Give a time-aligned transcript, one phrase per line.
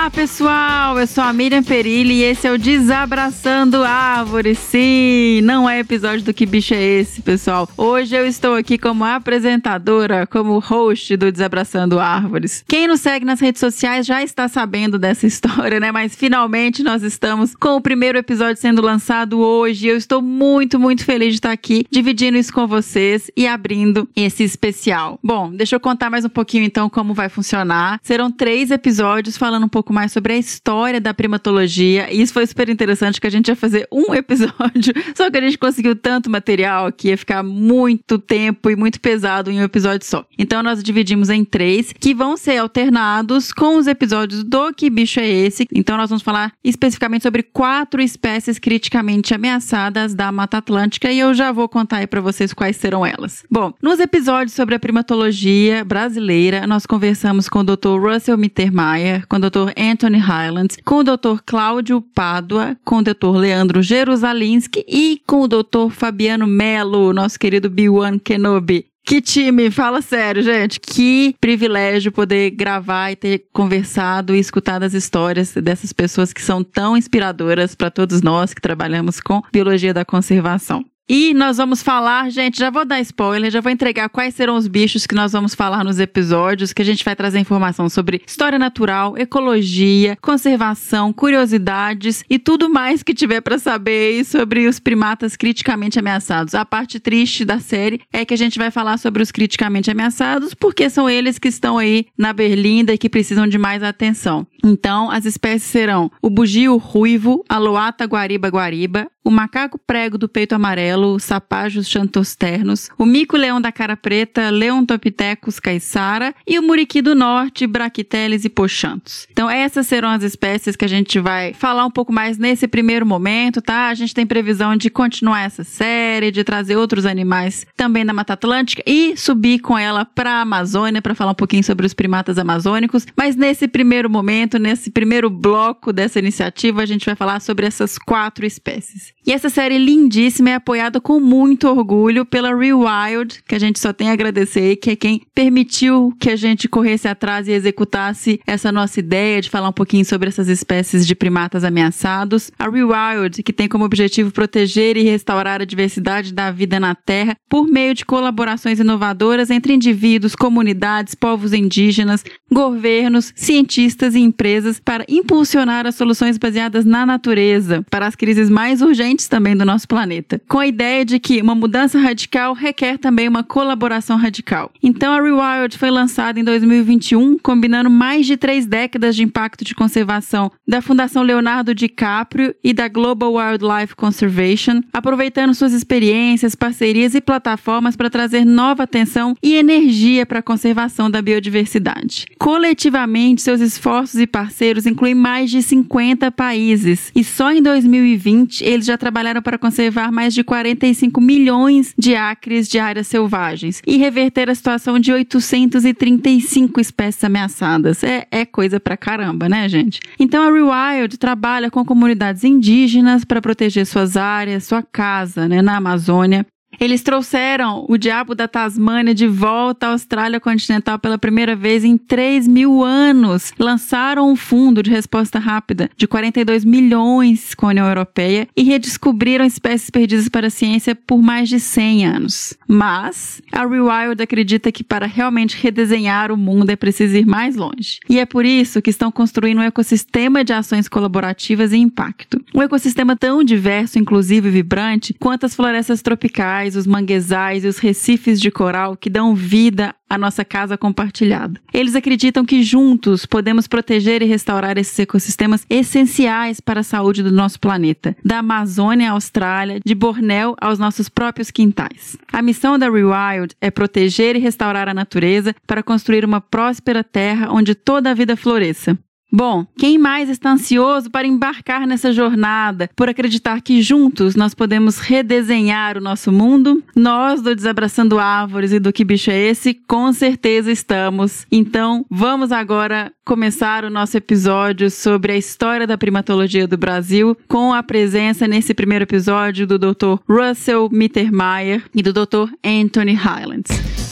[0.00, 4.58] Olá pessoal, eu sou a Miriam Perilli e esse é o Desabraçando Árvores.
[4.58, 7.68] Sim, não é episódio do Que Bicho é Esse, pessoal.
[7.76, 12.64] Hoje eu estou aqui como apresentadora, como host do Desabraçando Árvores.
[12.66, 15.92] Quem nos segue nas redes sociais já está sabendo dessa história, né?
[15.92, 19.86] Mas finalmente nós estamos com o primeiro episódio sendo lançado hoje.
[19.86, 24.44] Eu estou muito, muito feliz de estar aqui dividindo isso com vocês e abrindo esse
[24.44, 25.18] especial.
[25.22, 28.00] Bom, deixa eu contar mais um pouquinho então como vai funcionar.
[28.02, 32.12] Serão três episódios falando um pouco mais sobre a história da primatologia.
[32.12, 35.40] E isso foi super interessante, que a gente ia fazer um episódio, só que a
[35.40, 40.06] gente conseguiu tanto material que ia ficar muito tempo e muito pesado em um episódio
[40.06, 40.24] só.
[40.38, 45.20] Então nós dividimos em três, que vão ser alternados com os episódios do Que Bicho
[45.20, 45.66] é Esse.
[45.74, 51.34] Então nós vamos falar especificamente sobre quatro espécies criticamente ameaçadas da Mata Atlântica e eu
[51.34, 53.44] já vou contar aí para vocês quais serão elas.
[53.50, 57.98] Bom, nos episódios sobre a primatologia brasileira, nós conversamos com o Dr.
[58.00, 59.72] Russell Mittermeier, com o Dr.
[59.80, 61.40] Anthony Highlands, com o Dr.
[61.46, 63.36] Cláudio Pádua, com o Dr.
[63.36, 65.90] Leandro Jerusalinski e com o Dr.
[65.90, 68.90] Fabiano Melo, nosso querido B1 Kenobi.
[69.04, 70.78] Que time, fala sério, gente.
[70.78, 76.62] Que privilégio poder gravar e ter conversado e escutado as histórias dessas pessoas que são
[76.62, 80.84] tão inspiradoras para todos nós que trabalhamos com biologia da conservação.
[81.12, 84.68] E nós vamos falar, gente, já vou dar spoiler, já vou entregar quais serão os
[84.68, 88.60] bichos que nós vamos falar nos episódios, que a gente vai trazer informação sobre história
[88.60, 95.98] natural, ecologia, conservação, curiosidades e tudo mais que tiver para saber sobre os primatas criticamente
[95.98, 96.54] ameaçados.
[96.54, 100.54] A parte triste da série é que a gente vai falar sobre os criticamente ameaçados,
[100.54, 104.46] porque são eles que estão aí na berlinda e que precisam de mais atenção.
[104.62, 110.28] Então, as espécies serão o bugio ruivo, a loata guariba guariba, o macaco prego do
[110.28, 117.14] peito amarelo, sapajos xantosternos, o mico-leão da cara preta, Leontopithecus caiçara e o muriqui do
[117.14, 119.26] norte, Bracteles e pochantos.
[119.30, 123.04] Então essas serão as espécies que a gente vai falar um pouco mais nesse primeiro
[123.04, 123.88] momento, tá?
[123.88, 128.32] A gente tem previsão de continuar essa série, de trazer outros animais também da Mata
[128.32, 132.38] Atlântica e subir com ela para a Amazônia para falar um pouquinho sobre os primatas
[132.38, 137.66] amazônicos, mas nesse primeiro momento, nesse primeiro bloco dessa iniciativa, a gente vai falar sobre
[137.66, 139.09] essas quatro espécies.
[139.26, 143.92] E essa série lindíssima é apoiada com muito orgulho pela Rewild, que a gente só
[143.92, 148.72] tem a agradecer, que é quem permitiu que a gente corresse atrás e executasse essa
[148.72, 152.50] nossa ideia de falar um pouquinho sobre essas espécies de primatas ameaçados.
[152.58, 157.36] A Rewild, que tem como objetivo proteger e restaurar a diversidade da vida na Terra
[157.48, 165.04] por meio de colaborações inovadoras entre indivíduos, comunidades, povos indígenas, governos, cientistas e empresas para
[165.08, 170.40] impulsionar as soluções baseadas na natureza para as crises mais urgentes também do nosso planeta,
[170.48, 174.70] com a ideia de que uma mudança radical requer também uma colaboração radical.
[174.82, 179.74] Então, a Rewild foi lançada em 2021, combinando mais de três décadas de impacto de
[179.74, 187.20] conservação da Fundação Leonardo DiCaprio e da Global Wildlife Conservation, aproveitando suas experiências, parcerias e
[187.20, 192.26] plataformas para trazer nova atenção e energia para a conservação da biodiversidade.
[192.38, 198.86] Coletivamente, seus esforços e parceiros incluem mais de 50 países, e só em 2020 eles
[198.86, 204.48] já trabalharam para conservar mais de 45 milhões de acres de áreas selvagens e reverter
[204.48, 208.04] a situação de 835 espécies ameaçadas.
[208.04, 209.98] É, é coisa pra caramba, né, gente?
[210.18, 215.76] Então a Rewild trabalha com comunidades indígenas para proteger suas áreas, sua casa, né, na
[215.76, 216.46] Amazônia.
[216.78, 221.96] Eles trouxeram o diabo da Tasmânia de volta à Austrália continental pela primeira vez em
[221.96, 223.52] 3 mil anos.
[223.58, 229.44] Lançaram um fundo de resposta rápida de 42 milhões com a União Europeia e redescobriram
[229.44, 232.54] espécies perdidas para a ciência por mais de 100 anos.
[232.66, 238.00] Mas a Rewild acredita que para realmente redesenhar o mundo é preciso ir mais longe.
[238.08, 242.40] E é por isso que estão construindo um ecossistema de ações colaborativas e impacto.
[242.54, 247.78] Um ecossistema tão diverso, inclusivo e vibrante quanto as florestas tropicais os manguezais e os
[247.78, 251.60] recifes de coral que dão vida à nossa casa compartilhada.
[251.72, 257.30] Eles acreditam que juntos podemos proteger e restaurar esses ecossistemas essenciais para a saúde do
[257.30, 262.16] nosso planeta, da Amazônia à Austrália, de Bornéu aos nossos próprios quintais.
[262.32, 267.52] A missão da Rewild é proteger e restaurar a natureza para construir uma próspera terra
[267.52, 268.98] onde toda a vida floresça.
[269.32, 274.98] Bom, quem mais está ansioso para embarcar nessa jornada, por acreditar que juntos nós podemos
[274.98, 276.82] redesenhar o nosso mundo?
[276.96, 281.46] Nós, do Desabraçando Árvores e do Que Bicho é Esse, com certeza estamos.
[281.50, 287.72] Então, vamos agora começar o nosso episódio sobre a história da primatologia do Brasil, com
[287.72, 290.18] a presença nesse primeiro episódio do Dr.
[290.28, 292.50] Russell Mittermeier e do Dr.
[292.64, 294.09] Anthony Highlands.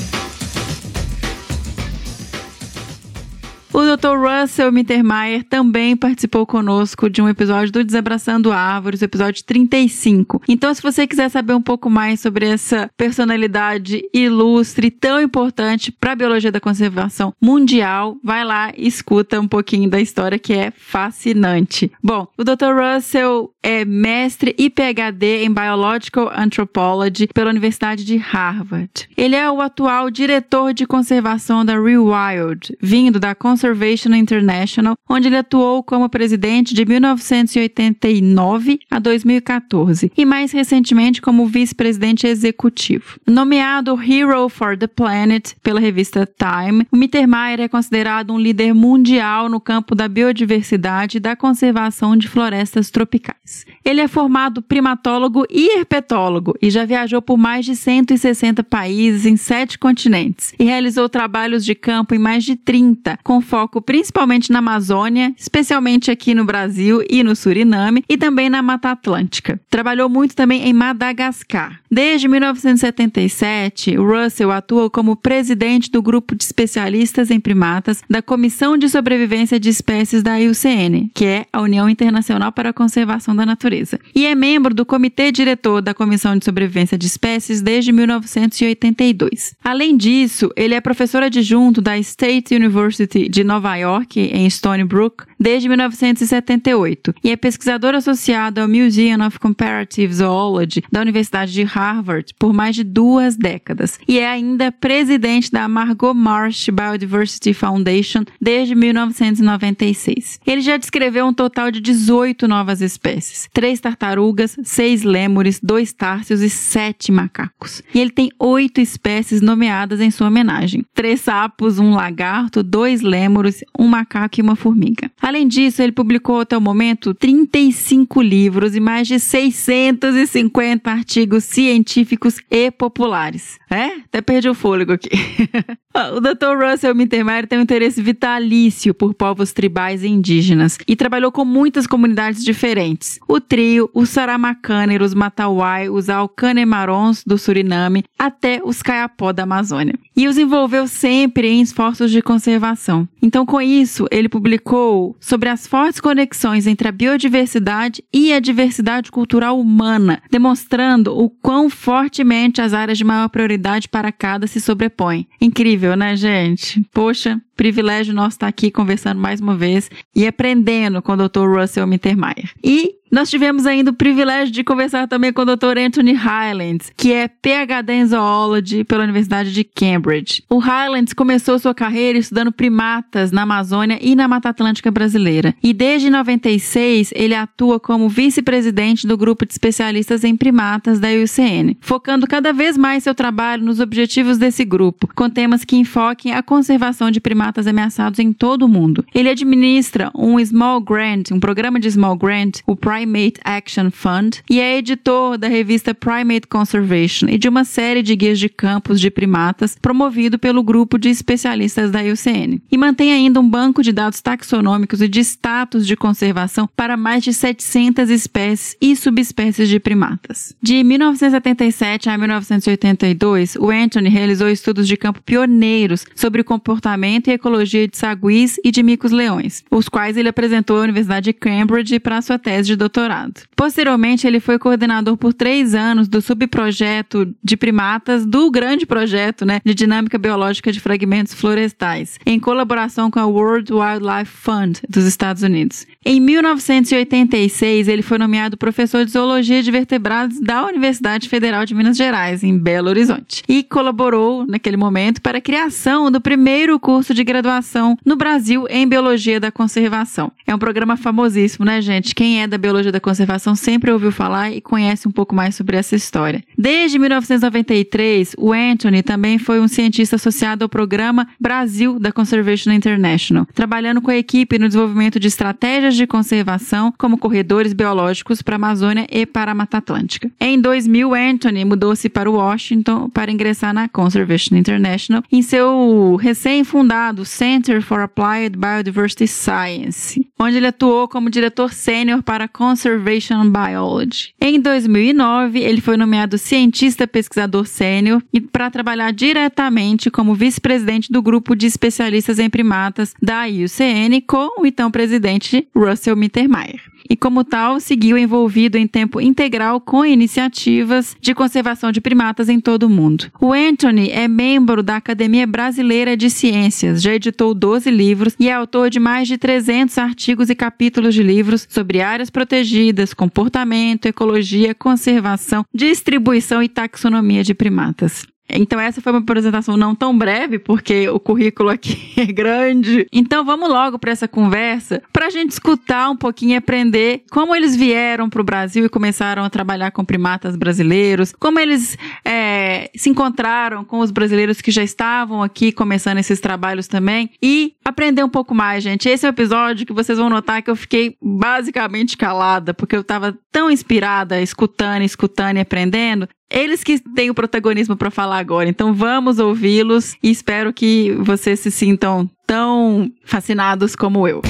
[3.73, 4.17] O Dr.
[4.17, 10.43] Russell Mittermeier também participou conosco de um episódio do Desabraçando Árvores, episódio 35.
[10.49, 16.13] Então, se você quiser saber um pouco mais sobre essa personalidade ilustre tão importante para
[16.13, 20.71] a biologia da conservação mundial, vai lá e escuta um pouquinho da história que é
[20.71, 21.93] fascinante.
[22.03, 22.73] Bom, o Dr.
[22.75, 29.09] Russell é mestre e PhD em Biological Anthropology pela Universidade de Harvard.
[29.15, 35.37] Ele é o atual diretor de conservação da Rewild, vindo da Conservation International, onde ele
[35.37, 43.19] atuou como presidente de 1989 a 2014 e mais recentemente como vice-presidente executivo.
[43.27, 49.49] Nomeado Hero for the Planet pela revista Time, o Mittermeier é considerado um líder mundial
[49.49, 53.67] no campo da biodiversidade e da conservação de florestas tropicais.
[53.85, 59.37] Ele é formado primatólogo e herpetólogo e já viajou por mais de 160 países em
[59.37, 64.59] sete continentes e realizou trabalhos de campo em mais de 30, com foco principalmente na
[64.59, 69.59] Amazônia, especialmente aqui no Brasil e no Suriname, e também na Mata Atlântica.
[69.71, 71.81] Trabalhou muito também em Madagascar.
[71.91, 78.89] Desde 1977, Russell atua como presidente do grupo de especialistas em primatas da Comissão de
[78.89, 83.99] Sobrevivência de Espécies da IUCN, que é a União Internacional para a Conservação da Natureza,
[84.15, 89.55] e é membro do comitê diretor da Comissão de Sobrevivência de Espécies desde 1982.
[89.65, 95.25] Além disso, ele é professor adjunto da State University de Nova York, em Stony Brook,
[95.39, 102.35] desde 1978 e é pesquisador associado ao Museum of Comparative Zoology da Universidade de Harvard
[102.39, 108.75] por mais de duas décadas e é ainda presidente da Margot Marsh Biodiversity Foundation desde
[108.75, 110.41] 1996.
[110.47, 116.41] Ele já descreveu um total de 18 novas espécies, três tartarugas, seis lêmures, dois tárcios
[116.41, 117.83] e sete macacos.
[117.95, 123.63] E ele tem oito espécies nomeadas em sua homenagem: três sapos, um lagarto, dois lêmures
[123.79, 125.11] um macaco e uma formiga.
[125.29, 132.41] Além disso, ele publicou até o momento 35 livros e mais de 650 artigos científicos
[132.51, 133.59] e populares.
[133.71, 133.89] É?
[134.07, 135.11] Até perdi o fôlego aqui.
[136.15, 136.57] o Dr.
[136.63, 141.87] Russell Mittermeier tem um interesse vitalício por povos tribais e indígenas e trabalhou com muitas
[141.87, 143.19] comunidades diferentes.
[143.27, 149.95] O trio, os Saramacâner, os Matauai, os Alcanemarons do Suriname, até os Caiapó da Amazônia.
[150.17, 153.09] E os envolveu sempre em esforços de conservação.
[153.21, 159.11] Então, com isso, ele publicou sobre as fortes conexões entre a biodiversidade e a diversidade
[159.11, 165.27] cultural humana, demonstrando o quão fortemente as áreas de maior prioridade para cada se sobrepõem.
[165.41, 166.83] Incrível, né, gente?
[166.93, 171.59] Poxa, privilégio nosso estar aqui conversando mais uma vez e aprendendo com o Dr.
[171.59, 172.53] Russell Mittermeier.
[172.63, 175.79] E nós tivemos ainda o privilégio de conversar também com o Dr.
[175.79, 180.43] Anthony Highlands, que é PhD em Zoology pela Universidade de Cambridge.
[180.49, 185.55] O Highlands começou sua carreira estudando primatas na Amazônia e na Mata Atlântica brasileira.
[185.63, 191.77] E desde 96 ele atua como vice-presidente do grupo de especialistas em primatas da IUCN,
[191.81, 196.43] focando cada vez mais seu trabalho nos objetivos desse grupo, com temas que enfoquem a
[196.43, 199.05] conservação de primatas ameaçados em todo o mundo.
[199.15, 204.61] Ele administra um Small Grant, um programa de Small Grant, o Primate Action Fund e
[204.61, 209.11] é editor da revista Primate Conservation e de uma série de guias de campos de
[209.11, 212.61] primatas promovido pelo grupo de especialistas da IUCN.
[212.71, 217.23] E mantém ainda um banco de dados taxonômicos e de status de conservação para mais
[217.23, 220.55] de 700 espécies e subespécies de primatas.
[220.63, 227.33] De 1977 a 1982, o Anthony realizou estudos de campo pioneiros sobre o comportamento e
[227.39, 232.21] ecologia de saguis e de micos-leões, os quais ele apresentou à Universidade de Cambridge para
[232.21, 233.43] sua tese de doutorado.
[233.57, 239.61] Posteriormente, ele foi coordenador por três anos do subprojeto de primatas do grande projeto né,
[239.65, 245.43] de dinâmica biológica de fragmentos florestais, em colaboração com a World Wildlife Fund dos Estados
[245.43, 245.87] Unidos.
[246.05, 251.97] Em 1986, ele foi nomeado professor de zoologia de vertebrados da Universidade Federal de Minas
[251.97, 257.25] Gerais, em Belo Horizonte, e colaborou, naquele momento, para a criação do primeiro curso de
[257.25, 260.31] graduação no Brasil em Biologia da Conservação.
[260.47, 262.15] É um programa famosíssimo, né, gente?
[262.15, 265.77] Quem é da Biologia da Conservação sempre ouviu falar e conhece um pouco mais sobre
[265.77, 266.45] essa história.
[266.57, 273.47] Desde 1993, o Anthony também foi um cientista associado ao programa Brasil da Conservation International,
[273.53, 278.57] trabalhando com a equipe no desenvolvimento de estratégias de conservação, como corredores biológicos para a
[278.57, 280.31] Amazônia e para a Mata Atlântica.
[280.41, 287.83] Em 2000, Anthony mudou-se para Washington para ingressar na Conservation International em seu recém-fundado Center
[287.83, 294.33] for Applied Biodiversity Science, onde ele atuou como diretor sênior para Conservation Biology.
[294.41, 301.23] Em 2009, ele foi nomeado cientista pesquisador sênior e para trabalhar diretamente como vice-presidente do
[301.23, 307.43] grupo de especialistas em primatas da IUCN com o então presidente Russell Mittermeier e, como
[307.45, 312.91] tal, seguiu envolvido em tempo integral com iniciativas de conservação de primatas em todo o
[312.91, 313.31] mundo.
[313.41, 318.53] O Anthony é membro da Academia Brasileira de Ciências, já editou 12 livros e é
[318.53, 324.75] autor de mais de 300 artigos e capítulos de livros sobre áreas protegidas, comportamento, ecologia,
[324.75, 328.27] conservação, distribuição e taxonomia de primatas.
[328.49, 333.07] Então, essa foi uma apresentação não tão breve, porque o currículo aqui é grande.
[333.13, 337.55] Então, vamos logo para essa conversa, para a gente escutar um pouquinho e aprender como
[337.55, 342.58] eles vieram para o Brasil e começaram a trabalhar com primatas brasileiros, como eles é,
[342.95, 348.23] se encontraram com os brasileiros que já estavam aqui começando esses trabalhos também e aprender
[348.23, 349.09] um pouco mais, gente.
[349.09, 353.01] Esse é um episódio que vocês vão notar que eu fiquei basicamente calada, porque eu
[353.01, 358.69] estava tão inspirada, escutando, escutando e aprendendo, eles que têm o protagonismo para falar agora,
[358.69, 364.41] então vamos ouvi-los e espero que vocês se sintam tão fascinados como eu.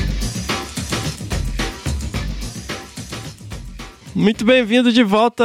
[4.19, 5.45] Muito bem-vindo de volta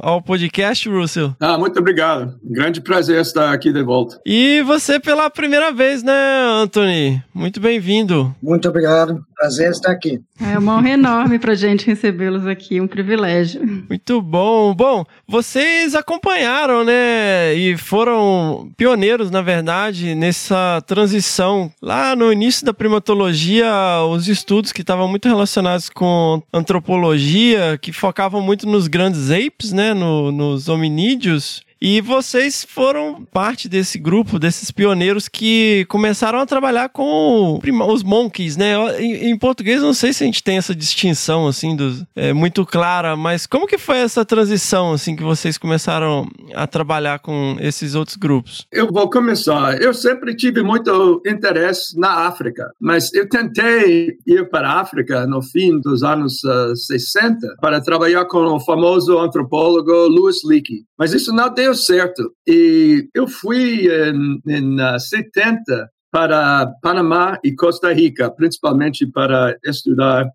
[0.00, 1.36] ao podcast, Russell.
[1.38, 2.40] Ah, muito obrigado.
[2.42, 4.18] Grande prazer estar aqui de volta.
[4.24, 6.14] E você pela primeira vez, né,
[6.62, 7.22] Anthony?
[7.34, 8.34] Muito bem-vindo.
[8.42, 9.22] Muito obrigado.
[9.36, 10.20] Prazer estar aqui.
[10.40, 13.60] É uma honra enorme para a gente recebê-los aqui, um privilégio.
[13.88, 14.74] Muito bom.
[14.74, 21.70] Bom, vocês acompanharam, né, e foram pioneiros, na verdade, nessa transição.
[21.80, 23.70] Lá no início da primatologia,
[24.08, 29.92] os estudos que estavam muito relacionados com antropologia, que focavam muito nos grandes apes, né,
[29.92, 36.88] no, nos hominídeos, e vocês foram parte desse grupo, desses pioneiros que começaram a trabalhar
[36.88, 38.74] com os monkeys, né?
[39.00, 43.16] Em, português, não sei se a gente tem essa distinção, assim, dos, é, muito clara,
[43.16, 48.16] mas como que foi essa transição, assim, que vocês começaram a trabalhar com esses outros
[48.16, 48.66] grupos?
[48.72, 49.80] Eu vou começar.
[49.80, 55.42] Eu sempre tive muito interesse na África, mas eu tentei ir para a África no
[55.42, 60.87] fim dos anos uh, 60 para trabalhar com o famoso antropólogo Louis Leakey.
[60.98, 62.34] Mas isso não deu certo.
[62.46, 70.28] E eu fui em, em 70 para Panamá e Costa Rica, principalmente para estudar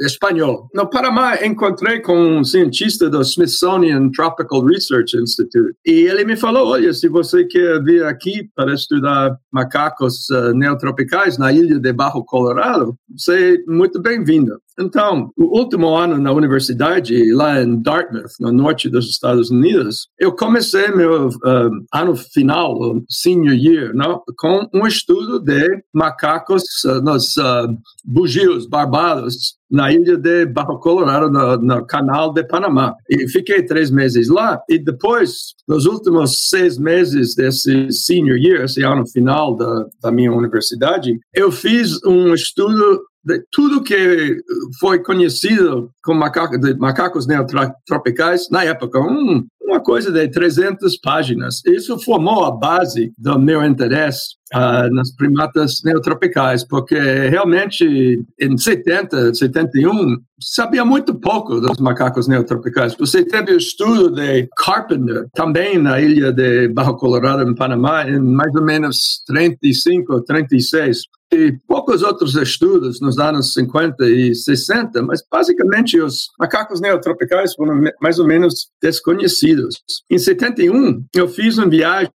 [0.00, 0.68] espanhol.
[0.74, 6.68] No Panamá, encontrei com um cientista do Smithsonian Tropical Research Institute e ele me falou:
[6.68, 12.24] olha, se você quer vir aqui para estudar macacos uh, neotropicais na ilha de Barro
[12.24, 14.58] Colorado, você é muito bem-vindo.
[14.78, 20.34] Então, o último ano na universidade, lá em Dartmouth, no norte dos Estados Unidos, eu
[20.34, 24.22] comecei meu uh, ano final, senior year, não?
[24.36, 27.68] com um estudo de macacos uh, nos uh,
[28.04, 32.94] bugios barbados na ilha de Barro Colorado, no, no, canal de Panamá.
[33.10, 34.62] E fiquei três meses lá.
[34.68, 40.32] E depois, nos últimos seis meses desse senior year, esse ano final da, da minha
[40.32, 44.36] universidade, eu fiz um estudo de tudo que
[44.78, 51.62] foi conhecido como macaco, macacos neotropicais na época, um, uma coisa de 300 páginas.
[51.66, 56.96] Isso formou a base do meu interesse uh, nas primatas neotropicais, porque
[57.28, 62.94] realmente em 70, 71, sabia muito pouco dos macacos neotropicais.
[62.94, 68.18] Você teve o estudo de Carpenter, também na ilha de Barro Colorado, em Panamá, em
[68.18, 75.22] mais ou menos 35, 36 e poucos outros estudos nos anos 50 e 60, mas
[75.30, 79.82] basicamente os macacos neotropicais foram mais ou menos desconhecidos.
[80.10, 82.10] Em 71, eu fiz uma viagem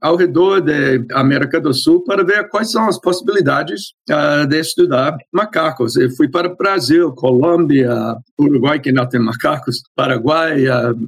[0.00, 5.16] ao redor da América do Sul para ver quais são as possibilidades uh, de estudar
[5.32, 5.96] macacos.
[5.96, 10.64] Eu fui para Brasil, Colômbia, Uruguai, que não tem macacos, Paraguai,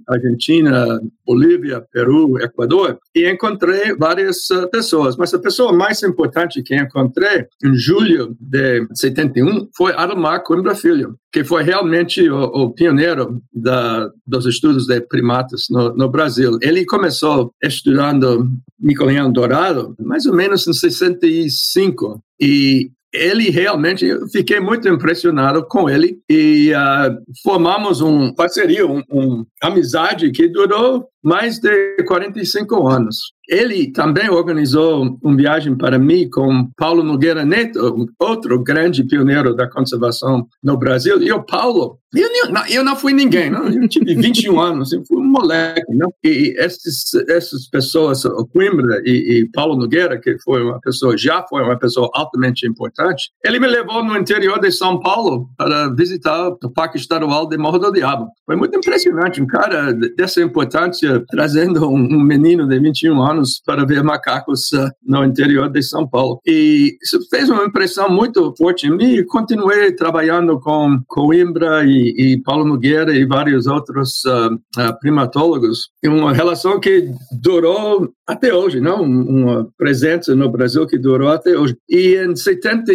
[0.09, 6.75] Argentina, Bolívia, Peru, Equador, e encontrei várias uh, pessoas, mas a pessoa mais importante que
[6.75, 13.41] encontrei em julho de 71 foi Ademar Coimbra Filho, que foi realmente o, o pioneiro
[13.53, 16.59] da, dos estudos de primatas no, no, Brasil.
[16.63, 24.59] Ele começou estudando Micoleão dourado mais ou menos em 65 e ele realmente, eu fiquei
[24.59, 31.61] muito impressionado com ele e uh, formamos um parceria, um, um amizade que durou mais
[31.61, 33.34] de 45 anos.
[33.49, 39.69] Ele também organizou uma viagem para mim com Paulo Nogueira Neto, outro grande pioneiro da
[39.69, 41.23] conservação no Brasil.
[41.23, 43.69] E o Paulo, eu não, eu não fui ninguém, não?
[43.69, 45.83] eu tive 21 anos, eu fui um moleque.
[45.91, 46.13] Não?
[46.23, 51.43] E esses, essas pessoas, o Coimbra e, e, Paulo Nogueira, que foi uma pessoa, já
[51.49, 56.49] foi uma pessoa altamente importante, ele me levou no interior de São Paulo para visitar
[56.49, 58.29] o Parque Estadual de Morro do Diabo.
[58.47, 63.85] Foi muito impressionante, um cara dessa importância trazendo um, um menino de 21 anos para
[63.85, 66.41] ver macacos uh, no interior de São Paulo.
[66.47, 72.04] E isso fez uma impressão muito forte em mim e continuei trabalhando com Coimbra e,
[72.17, 75.89] e Paulo Nogueira e vários outros uh, uh, primatólogos.
[76.05, 79.03] Uma relação que durou até hoje, não?
[79.03, 81.77] Uma presença no Brasil que durou até hoje.
[81.89, 82.93] E em 70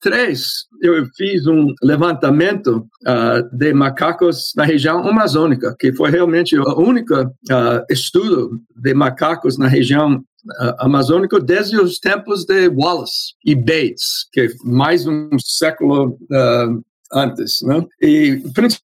[0.00, 6.80] Três, eu fiz um levantamento uh, de macacos na região amazônica, que foi realmente o
[6.80, 13.56] único uh, estudo de macacos na região uh, amazônica desde os tempos de Wallace e
[13.56, 16.16] Bates, que mais um século
[17.12, 17.86] antes, né?
[18.00, 18.87] E principalmente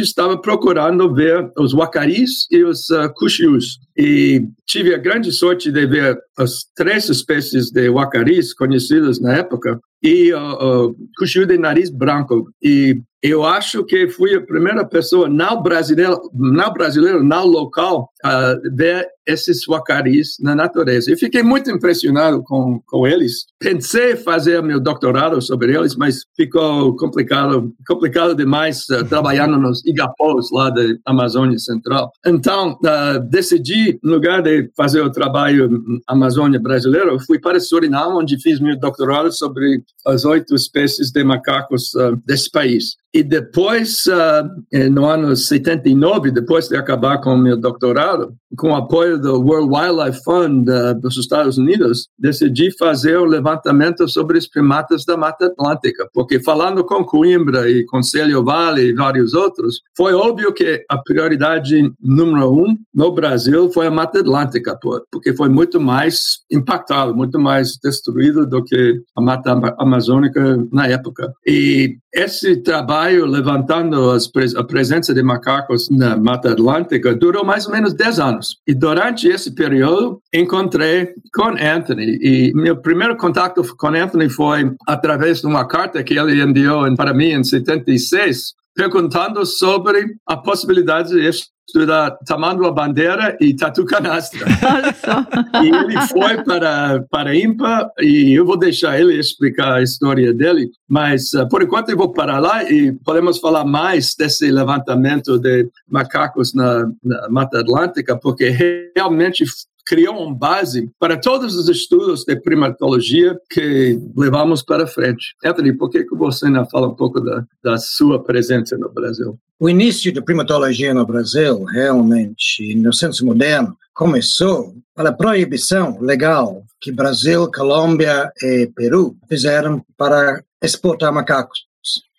[0.00, 3.78] estava procurando ver os wacaris e os uh.
[3.96, 9.78] E tive a grande sorte de ver as três espécies de wacaris conhecidas na época
[10.02, 12.50] e o uh, cuxiu de nariz branco.
[12.62, 18.54] E eu acho que fui a primeira pessoa não brasileira, não brasileiro, não local, a
[18.70, 21.10] ver esses wacaris na natureza.
[21.10, 23.46] E fiquei muito impressionado com, com eles.
[23.58, 29.02] Pensei fazer meu doutorado sobre eles, mas ficou complicado, complicado demais uh,
[29.34, 32.10] trabalhando nos igapós lá da Amazônia Central.
[32.26, 35.68] Então, uh, decidi, no lugar de fazer o trabalho
[36.06, 41.92] Amazônia brasileiro, fui para Suriname, onde fiz meu doutorado sobre as oito espécies de macacos
[41.94, 42.96] uh, desse país.
[43.14, 49.20] E depois, uh, no ano 79, depois de acabar com meu doutorado, com o apoio
[49.20, 55.04] do World Wildlife Fund uh, dos Estados Unidos, decidi fazer o levantamento sobre os primatas
[55.04, 60.52] da Mata Atlântica, porque falando com Coimbra e Conselho Vale e vários outros, foi óbvio
[60.52, 64.78] que a prioridade número um no Brasil foi a Mata Atlântica,
[65.10, 71.32] porque foi muito mais impactado, muito mais destruído do que a Mata Amazônica na época.
[71.46, 77.72] E esse trabalho levantando as, a presença de macacos na Mata Atlântica durou mais ou
[77.72, 78.56] menos 10 anos.
[78.66, 82.18] E durante esse período, encontrei com Anthony.
[82.20, 87.12] E meu primeiro contato com Anthony foi através de uma carta que ele enviou para
[87.12, 91.30] mim em 76, perguntando sobre a possibilidade de
[91.66, 94.46] estudar Tamanduá Bandeira e Tatu Canastra.
[95.62, 100.70] e ele foi para, para IMPA e eu vou deixar ele explicar a história dele,
[100.88, 105.68] mas uh, por enquanto eu vou parar lá e podemos falar mais desse levantamento de
[105.88, 108.50] macacos na, na Mata Atlântica, porque
[108.94, 109.44] realmente
[109.86, 115.34] criou uma base para todos os estudos de primatologia que levamos para frente.
[115.44, 119.38] Anthony, por que, que você não fala um pouco da, da sua presença no Brasil?
[119.58, 126.90] O início da primatologia no Brasil, realmente, no senso moderno, começou pela proibição legal que
[126.90, 131.66] Brasil, Colômbia e Peru fizeram para exportar macacos.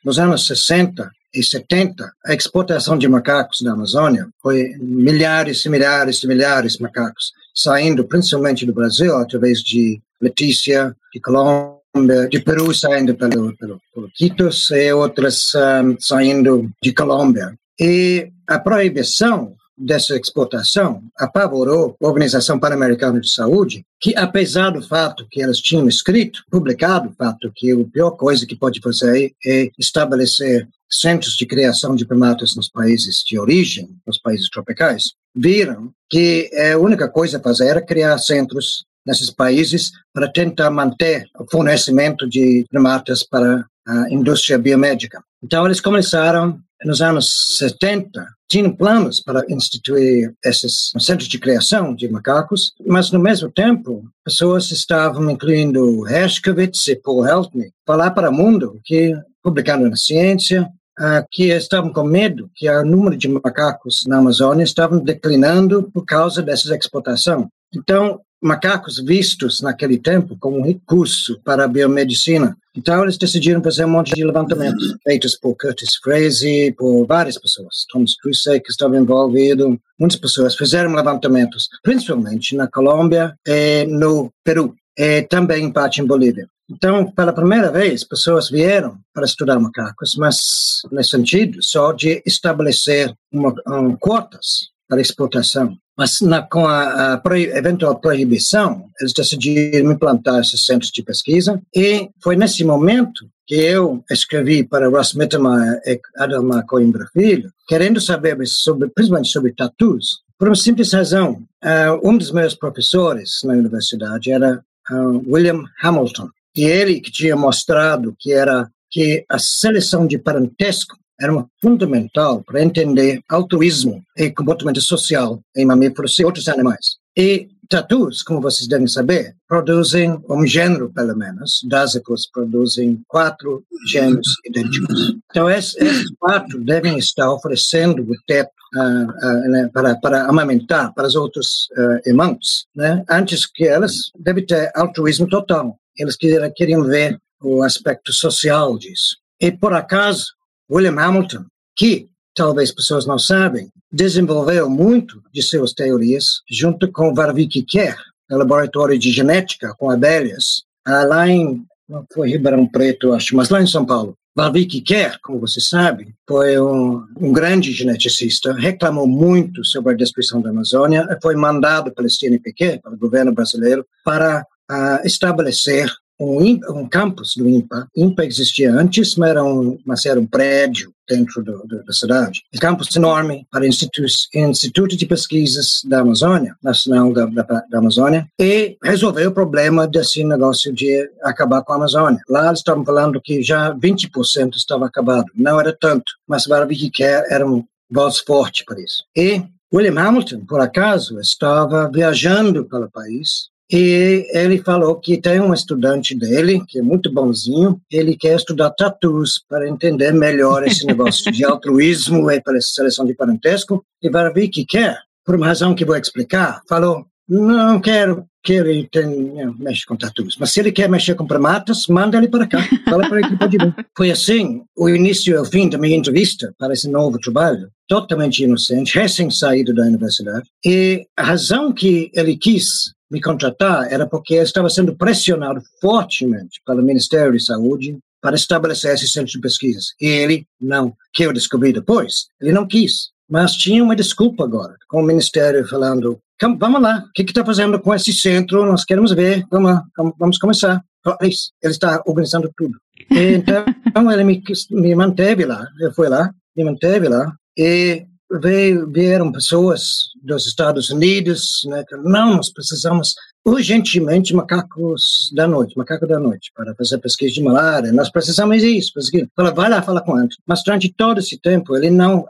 [0.03, 6.23] Nos anos 60, e 70, a exportação de macacos na Amazônia foi milhares e milhares
[6.23, 12.73] e milhares de macacos, saindo principalmente do Brasil, através de Letícia, de Colômbia, de Peru,
[12.73, 17.57] saindo pelo, pelo, pelo Quitos, e outras um, saindo de Colômbia.
[17.79, 25.27] E a proibição dessa exportação apavorou a Organização Pan-Americana de Saúde, que apesar do fato
[25.29, 29.69] que elas tinham escrito, publicado o fato que a pior coisa que pode fazer é
[29.77, 36.49] estabelecer centros de criação de primatas nos países de origem, nos países tropicais, viram que
[36.73, 42.27] a única coisa a fazer era criar centros nesses países para tentar manter o fornecimento
[42.27, 45.23] de primatas para a indústria biomédica.
[45.43, 52.07] Então, eles começaram nos anos 70, tinham planos para instituir esses centros de criação de
[52.07, 58.33] macacos, mas no mesmo tempo, pessoas estavam incluindo Hershkovitz e Paul Heltney, falar para o
[58.33, 60.67] mundo que publicando na ciência,
[60.99, 66.05] uh, que estavam com medo que o número de macacos na Amazônia estavam declinando por
[66.05, 67.49] causa dessa exportação.
[67.73, 72.55] Então, macacos vistos naquele tempo como recurso para a biomedicina.
[72.75, 77.85] Então, eles decidiram fazer um monte de levantamentos, feitos por Curtis Frazee, por várias pessoas.
[77.89, 84.75] Thomas Crusade, que estava envolvido, muitas pessoas fizeram levantamentos, principalmente na Colômbia e no Peru,
[84.97, 86.47] e também em parte em Bolívia.
[86.69, 93.13] Então, pela primeira vez, pessoas vieram para estudar macacos, mas nesse sentido, só de estabelecer
[93.31, 95.77] uma, um, cotas para exportação.
[95.97, 101.61] Mas na, com a, a pro, eventual proibição, eles decidiram implantar esses centros de pesquisa
[101.73, 108.01] e foi nesse momento que eu escrevi para Ross Mittermeier e Adalmar Coimbra Filho, querendo
[108.01, 111.43] saber sobre, principalmente sobre tatus, por uma simples razão.
[111.63, 117.35] Uh, um dos meus professores na universidade era uh, William Hamilton, e ele que tinha
[117.35, 124.81] mostrado que era que a seleção de parentesco era fundamental para entender altruísmo e comportamento
[124.81, 126.97] social em mamíferos e outros animais.
[127.17, 131.61] E tatus, como vocês devem saber, produzem um gênero, pelo menos.
[131.67, 135.15] Dásicos produzem quatro gêneros idênticos.
[135.31, 141.07] Então, esses, quatro devem estar oferecendo o teto uh, uh, né, para, para amamentar para
[141.07, 143.03] os outros uh, irmãos, né?
[143.09, 145.77] antes que elas devem ter altruísmo total.
[145.97, 149.17] Eles queriam, queriam ver o aspecto social disso.
[149.39, 150.27] E, por acaso,
[150.69, 157.63] William Hamilton, que talvez pessoas não sabem, desenvolveu muito de suas teorias junto com Warwick
[157.63, 157.97] Kerr,
[158.29, 163.61] no laboratório de genética com abelhas, lá em, não foi Ribeirão Preto, acho, mas lá
[163.61, 164.17] em São Paulo.
[164.37, 170.41] Warwick Kerr, como você sabe, foi um, um, grande geneticista, reclamou muito sobre a destruição
[170.41, 177.33] da Amazônia foi mandado pelo CNPq, pelo governo brasileiro, para uh, estabelecer um, um campus
[177.35, 177.87] do INPA.
[177.95, 182.41] INPA existia antes, mas era um, mas era um prédio dentro do, do, da cidade.
[182.53, 188.27] Um campus enorme para o Instituto, de Pesquisas da Amazônia, Nacional da, da, da, Amazônia,
[188.39, 192.21] e resolveu o problema desse negócio de acabar com a Amazônia.
[192.29, 195.25] Lá eles estavam falando que já 20% estava acabado.
[195.35, 199.03] Não era tanto, mas Barbie Care era um voz forte para isso.
[199.15, 205.53] E William Hamilton, por acaso, estava viajando pelo país e ele falou que tem um
[205.53, 211.31] estudante dele, que é muito bonzinho, ele quer estudar tatus para entender melhor esse negócio
[211.31, 213.83] de altruísmo e para seleção de parentesco.
[214.01, 218.87] E ver que quer, por uma razão que vou explicar, falou, não quero que ele
[218.91, 222.59] tenha, mexe com tatus, mas se ele quer mexer com primatas, manda ele para cá,
[222.87, 223.73] fala para ele que pode vir.
[223.97, 228.43] Foi assim o início e o fim da minha entrevista para esse novo trabalho, totalmente
[228.43, 230.47] inocente, recém-saído da universidade.
[230.63, 236.61] E a razão que ele quis me contratar era porque eu estava sendo pressionado fortemente
[236.65, 239.93] pelo Ministério de Saúde para estabelecer esse centro de pesquisas.
[240.01, 243.09] E ele não, que eu descobri depois, ele não quis.
[243.29, 246.19] Mas tinha uma desculpa agora, com o Ministério falando,
[246.57, 248.65] vamos lá, o que está fazendo com esse centro?
[248.65, 249.83] Nós queremos ver, vamos lá,
[250.17, 250.83] vamos começar.
[251.21, 252.77] Ele está organizando tudo.
[253.11, 254.41] Então, ele me,
[254.71, 260.89] me manteve lá, eu fui lá, me manteve lá, e veio, vieram pessoas dos Estados
[260.89, 266.97] Unidos, né, que, não, nós precisamos urgentemente macacos da noite, macaco da noite, para fazer
[266.97, 269.27] pesquisa de malária, nós precisamos disso, pesquisa.
[269.35, 272.25] Fala, vai lá, fala com o Mas durante todo esse tempo, ele não,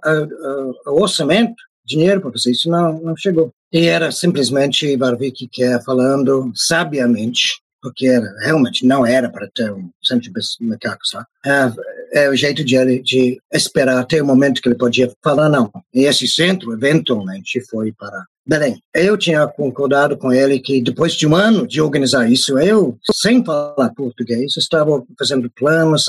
[0.86, 1.56] o orçamento,
[1.86, 3.54] dinheiro para fazer isso não, não chegou.
[3.72, 9.72] E era simplesmente Barvik que é falando sabiamente, porque era, realmente não era para ter
[9.72, 11.24] um centro de macacos lá.
[11.46, 15.72] É, é o jeito de, de esperar até o momento que ele podia falar não.
[15.94, 18.82] E esse centro, eventualmente, foi para Belém.
[18.92, 23.46] Eu tinha concordado com ele que depois de um ano de organizar isso, eu, sem
[23.46, 26.08] falar português, estava fazendo planos,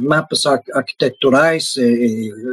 [0.00, 1.74] mapas arquiteturais,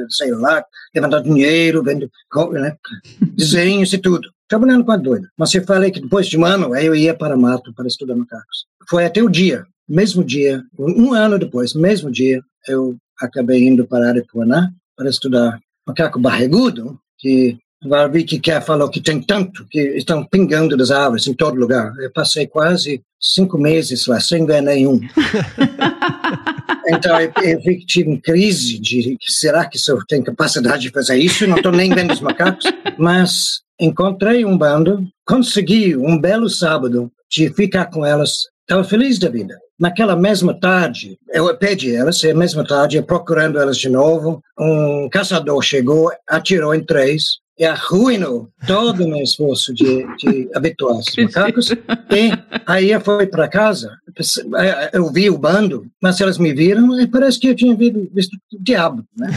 [0.10, 2.10] sei lá, levantando dinheiro, vendo
[2.54, 2.75] né,
[3.38, 5.29] desenhos e tudo trabalhando com a doida.
[5.37, 8.65] Mas eu falei que depois de um ano eu ia para mato para estudar macacos.
[8.89, 14.09] Foi até o dia, mesmo dia, um ano depois, mesmo dia, eu acabei indo para
[14.09, 20.75] Aripuanã para estudar macaco barrigudo, que Varvik quer falou que tem tanto, que estão pingando
[20.75, 21.93] das árvores em todo lugar.
[21.99, 24.99] Eu passei quase cinco meses lá, sem ver nenhum.
[26.91, 31.47] então eu, tive uma crise de será que eu tenho capacidade de fazer isso?
[31.47, 32.65] Não estou nem vendo os macacos.
[32.97, 39.30] Mas encontrei um bando, consegui um belo sábado de ficar com elas, estava feliz da
[39.30, 39.58] vida.
[39.80, 45.10] Naquela mesma tarde, eu pedi elas, e na mesma tarde, procurando elas de novo, um
[45.10, 51.71] caçador chegou, atirou em três, arruinou todo o meu esforço de, de habituar os macacos.
[51.71, 52.32] E
[52.65, 53.91] aí eu fui para casa,
[54.93, 58.63] eu vi o bando, mas elas me viram e parece que eu tinha visto o
[58.63, 59.30] diabo, né?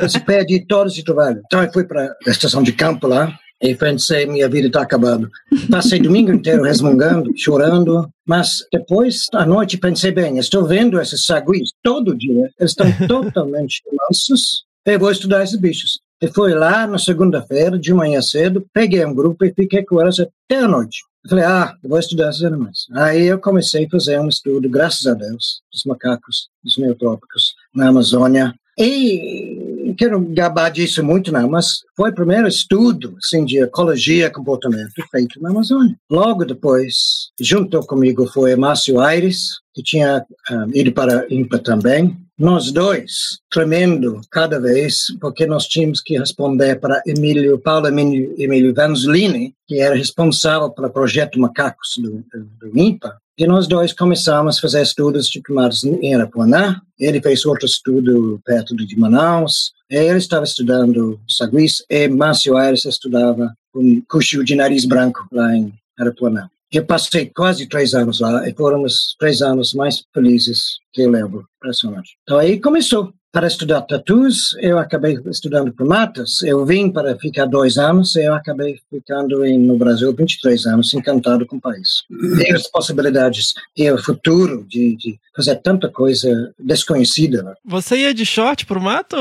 [0.00, 1.40] Eu perdi todo esse trabalho.
[1.46, 5.30] Então eu fui para a estação de campo lá, e pensei, minha vida está acabando.
[5.70, 11.70] Passei domingo inteiro resmungando, chorando, mas depois, à noite, pensei, bem, estou vendo esses saguis
[11.82, 15.98] todo dia, eles estão totalmente mansos, eu vou estudar esses bichos.
[16.20, 20.18] E fui lá na segunda-feira, de manhã cedo, peguei um grupo e fiquei com elas
[20.20, 21.02] até a noite.
[21.24, 22.86] Eu falei, ah, eu vou estudar esses animais.
[22.92, 27.88] Aí eu comecei a fazer um estudo, graças a Deus, dos macacos, dos neotrópicos, na
[27.88, 28.54] Amazônia.
[28.78, 34.92] E quero gabar disso muito, não, mas foi o primeiro estudo assim, de ecologia comportamento
[35.10, 35.96] feito na Amazônia.
[36.10, 42.16] Logo depois, junto comigo foi Márcio Aires, que tinha um, ido para INPA também.
[42.36, 48.74] Nós dois, tremendo cada vez, porque nós tínhamos que responder para Emílio, Paulo Emílio, Emílio
[48.74, 52.24] Vanzolini, que era responsável pelo projeto Macacos do,
[52.60, 53.16] do INPA.
[53.36, 56.80] E nós dois começamos a fazer estudos diplomados em Arapuanã.
[56.96, 59.72] Ele fez outro estudo perto de Manaus.
[59.90, 65.74] Ele estava estudando saguis e Márcio Aires estudava um cuxo de nariz branco lá em
[65.98, 66.48] Arapuanã.
[66.72, 71.10] Eu passei quase três anos lá e foram os três anos mais felizes que eu
[71.10, 71.44] lembro.
[71.56, 72.16] Impressionante.
[72.22, 76.40] Então aí começou para estudar tatus, eu acabei estudando primatas.
[76.42, 80.94] Eu vim para ficar dois anos e eu acabei ficando em, no Brasil 23 anos,
[80.94, 82.04] encantado com o país.
[82.08, 87.56] E as possibilidades e o futuro de, de fazer tanta coisa desconhecida.
[87.64, 89.16] Você ia de short pro mato,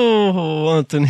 [0.69, 1.10] Anthony?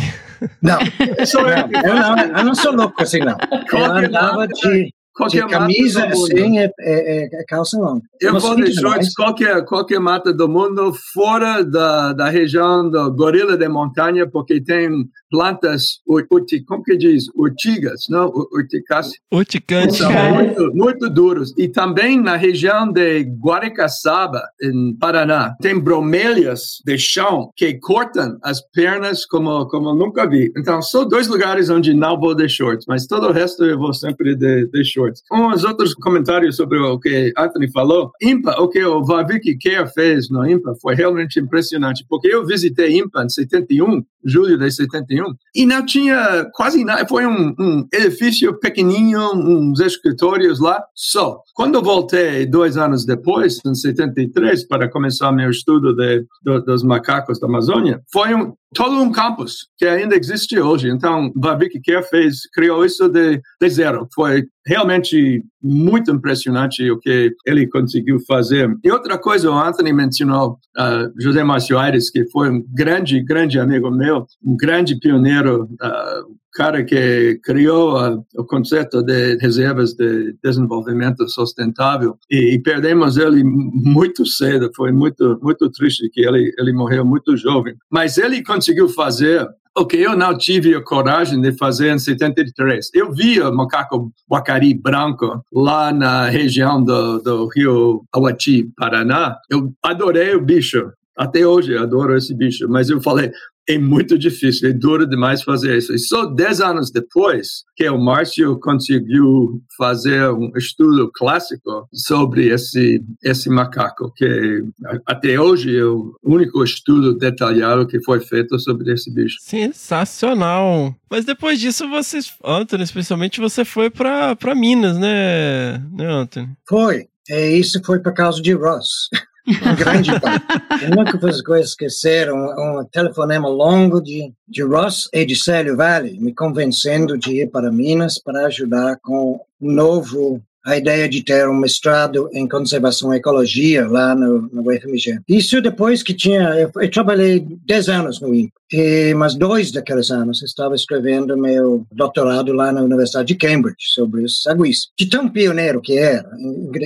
[0.62, 3.36] Não, não, eu não, eu não sou louco assim, não.
[3.70, 6.32] Eu andava de, Qualquer de camisa mata do mundo.
[6.34, 8.02] assim é, é, é calça longa.
[8.20, 13.56] Eu vou de shorts qualquer, qualquer mata do mundo fora da, da região do gorila
[13.56, 14.90] de montanha, porque tem
[15.30, 17.24] plantas, ur- urti, como que diz?
[17.36, 18.26] Urtigas, não?
[18.26, 19.14] Ur- Urticáceas.
[19.32, 19.94] Urticante.
[19.98, 21.52] São muito, muito duros.
[21.56, 28.60] E também na região de Guaricaçaba, em Paraná, tem bromélias de chão que cortam as
[28.72, 30.52] pernas como, como eu nunca vi.
[30.56, 33.92] Então, são dois lugares onde não vou de shorts, mas todo o resto eu vou
[33.92, 35.03] sempre de, de shorts.
[35.32, 38.10] Uns outros comentários sobre o que Anthony falou.
[38.22, 42.96] IMPA, o que o Vavik Care fez no IMPA foi realmente impressionante, porque eu visitei
[42.98, 47.06] IMPA em 71, julho de 71, e não tinha quase nada.
[47.06, 51.40] Foi um, um edifício pequenininho, uns escritórios lá, só.
[51.54, 57.38] Quando voltei dois anos depois, em 73, para começar meu estudo de, do- dos macacos
[57.38, 60.90] da Amazônia, foi um, todo um campus que ainda existe hoje.
[60.90, 64.06] Então, Vavik Care fez, criou isso de, de zero.
[64.14, 68.74] Foi realmente muito impressionante o que ele conseguiu fazer.
[68.84, 73.58] E outra coisa, o Anthony mencionou uh, José Márcio Aires, que foi um grande, grande
[73.58, 80.34] amigo meu, um grande pioneiro, uh, cara que criou uh, o conceito de reservas de
[80.42, 84.70] desenvolvimento sustentável e, e perdemos ele muito cedo.
[84.74, 87.74] Foi muito, muito triste que ele, ele morreu muito jovem.
[87.90, 92.90] Mas ele conseguiu fazer o que eu não tive a coragem de fazer em 73.
[92.94, 99.36] Eu vi o macaco guacari branco lá na região do, do rio Awati, Paraná.
[99.50, 100.92] Eu adorei o bicho.
[101.16, 103.30] Até hoje adoro esse bicho, mas eu falei,
[103.68, 105.94] é muito difícil, é duro demais fazer isso.
[105.94, 113.02] E só 10 anos depois que o Márcio conseguiu fazer um estudo clássico sobre esse,
[113.22, 114.64] esse macaco, que
[115.06, 119.38] até hoje é o único estudo detalhado que foi feito sobre esse bicho.
[119.40, 120.94] Sensacional.
[121.10, 126.48] Mas depois disso, vocês, Anthony, especialmente, você foi pra Minas, né, né, Anthony?
[126.68, 127.06] Foi.
[127.28, 129.08] E isso foi por causa de Ross.
[129.46, 130.46] Um grande parte.
[130.82, 136.18] Eu nunca vou esquecer um, um telefonema longo de, de Ross e de Célio Vale,
[136.18, 141.46] me convencendo de ir para Minas para ajudar com um novo a ideia de ter
[141.46, 145.20] um mestrado em conservação e ecologia lá no, no UFMG.
[145.28, 150.10] Isso depois que tinha, eu, eu trabalhei 10 anos no INPE, e, mas dois daqueles
[150.10, 154.88] anos estava escrevendo meu doutorado lá na Universidade de Cambridge sobre os saguis.
[154.98, 156.28] De tão pioneiro que era,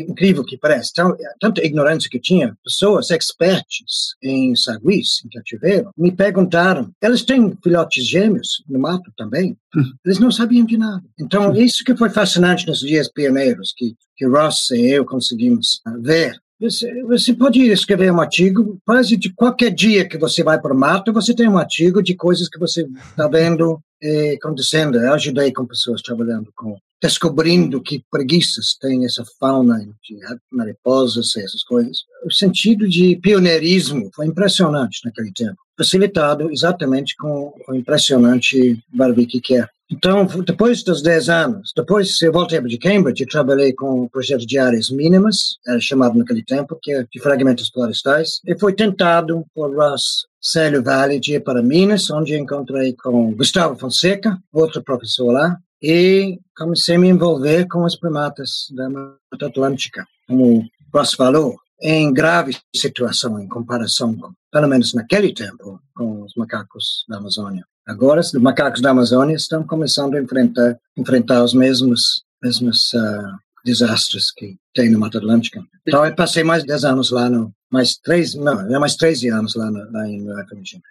[0.07, 6.13] incrível que parece, tão, tanta ignorância que tinha, pessoas expertas em saguis, em cativeiro, me
[6.13, 9.57] perguntaram, eles têm filhotes gêmeos no mato também?
[10.05, 11.03] Eles não sabiam de nada.
[11.19, 15.97] Então, isso que foi fascinante nos dias pioneiros, que, que Ross e eu conseguimos ah,
[15.99, 16.39] ver.
[16.61, 20.79] Você, você pode escrever um artigo, quase de qualquer dia que você vai para o
[20.79, 24.99] mato, você tem um artigo de coisas que você está vendo eh, acontecendo.
[24.99, 30.19] Eu ajudei com pessoas trabalhando com, descobrindo que preguiças tem essa fauna de
[30.51, 31.99] mariposas essas coisas.
[32.25, 39.55] O sentido de pioneirismo foi impressionante naquele tempo, facilitado exatamente com o impressionante Barbie que
[39.55, 39.69] é.
[39.91, 44.47] Então, depois dos 10 anos, depois eu voltei de Cambridge, eu trabalhei com o projeto
[44.47, 49.47] de áreas mínimas, era chamado naquele tempo, que é de fragmentos florestais, e foi tentado
[49.55, 55.33] por Ross Célio Vale de ir para Minas, onde encontrei com Gustavo Fonseca, outro professor
[55.33, 61.57] lá, e comecei a me envolver com os primatas da Mata Atlântica, como Ross falou,
[61.81, 67.65] em grave situação em comparação com, pelo menos naquele tempo, com os macacos da Amazônia.
[67.89, 74.31] Agora, os macacos da Amazônia estão começando a enfrentar, enfrentar os mesmos, mesmos uh, desastres
[74.31, 75.63] que tem na Mata Atlântica.
[75.87, 79.29] Então, eu passei mais de 10 anos lá no, mais três, não, é mais 13
[79.29, 80.27] anos lá, no, lá em.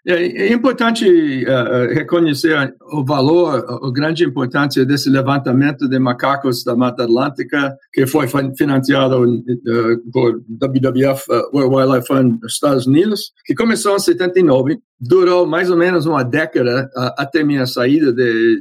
[0.06, 1.06] É, é importante
[1.46, 8.06] uh, reconhecer o valor, a grande importância desse levantamento de macacos da Mata Atlântica, que
[8.06, 14.00] foi financiado uh, por WWF, uh, World Wildlife Fund dos Estados Unidos, que começou em
[14.00, 18.60] 79, durou mais ou menos uma década até minha saída de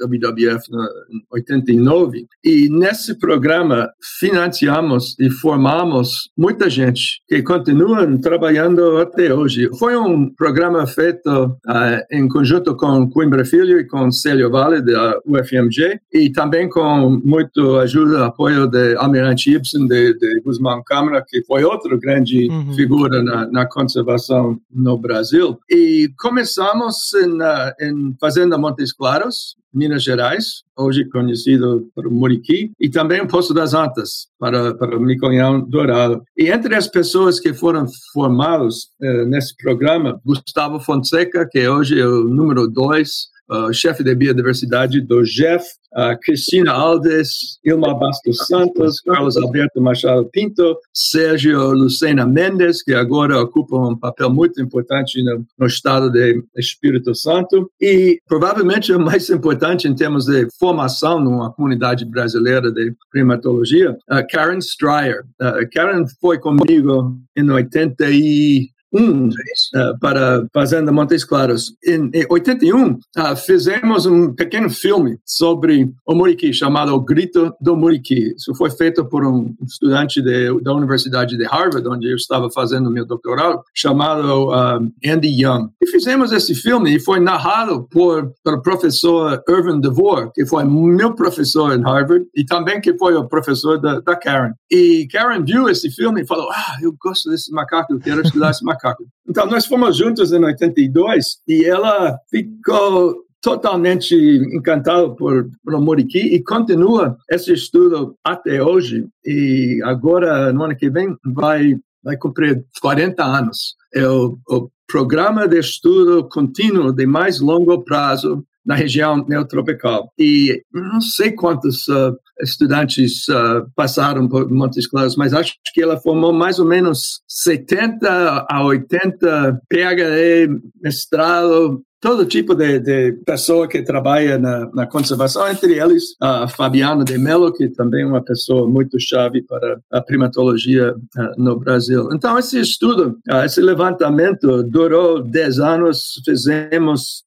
[0.00, 0.64] WWF
[1.10, 9.68] em 89, e nesse programa financiamos e formamos muita gente que continuam trabalhando até hoje.
[9.78, 15.18] Foi um programa feito uh, em conjunto com Coimbra Filho e com Célio Vale, da
[15.26, 21.44] UFMG, e também com muito ajuda, apoio de Almirante Ibsen, de, de Guzmán Câmara, que
[21.44, 22.74] foi outra grande uhum.
[22.74, 25.58] figura na, na, conservação no Brasil.
[25.70, 32.88] E começamos em, uh, em Fazenda Montes Claros, Minas Gerais, hoje conhecido por Muriqui, e
[32.88, 36.22] também o Poço das Antas, para, para Miconhão Dourado.
[36.36, 42.06] E entre as pessoas que foram formadas eh, nesse programa, Gustavo Fonseca, que hoje é
[42.06, 45.64] o número dois uh, chefe de biodiversidade do GEF,
[45.96, 53.40] uh, Cristina Alves, Ilma Bastos Santos, Carlos Alberto Machado Pinto, Sérgio Lucena Mendes, que agora
[53.40, 59.28] ocupa um papel muito importante no, no estado de Espírito Santo, e provavelmente o mais
[59.30, 65.24] importante em termos de formação numa comunidade brasileira de primatologia, uh, Karen Stryer.
[65.40, 71.74] Uh, Karen foi comigo em 80 e um uh, para Fazenda Montes Claros.
[71.84, 77.76] Em, em 81, uh, fizemos um pequeno filme sobre o Muriqui, chamado O Grito do
[77.76, 78.34] Muriqui.
[78.36, 82.90] Isso foi feito por um estudante de, da Universidade de Harvard, onde eu estava fazendo
[82.90, 85.68] meu doutorado, chamado uh, Andy Young.
[85.82, 91.14] E fizemos esse filme e foi narrado por, pelo professor Irvin DeVore, que foi meu
[91.14, 94.52] professor em Harvard e também que foi o professor da, da Karen.
[94.70, 98.50] E Karen viu esse filme e falou, ah, eu gosto desse macaco, eu quero estudar
[98.50, 99.04] esse macaco macaco.
[99.28, 104.14] Então, nós fomos juntos em 82 e ela ficou totalmente
[104.52, 109.06] encantada por, por Muriqui e continua esse estudo até hoje.
[109.24, 113.76] E agora, no ano que vem, vai, vai cumprir 40 anos.
[113.94, 120.10] É o, o programa de estudo contínuo de mais longo prazo na região neotropical.
[120.18, 126.00] E não sei quantos uh, estudantes uh, passaram por Montes Claros, mas acho que ela
[126.00, 130.48] formou mais ou menos 70 a 80 PhD,
[130.80, 137.04] mestrado, todo tipo de, de pessoa que trabalha na, na, conservação, entre eles a Fabiana
[137.04, 142.08] de Mello, que também é uma pessoa muito chave para a primatologia uh, no Brasil.
[142.12, 147.24] Então, esse estudo, uh, esse levantamento durou 10 anos, fizemos,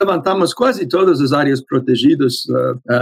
[0.00, 2.42] levantamos quase todas as áreas protegidas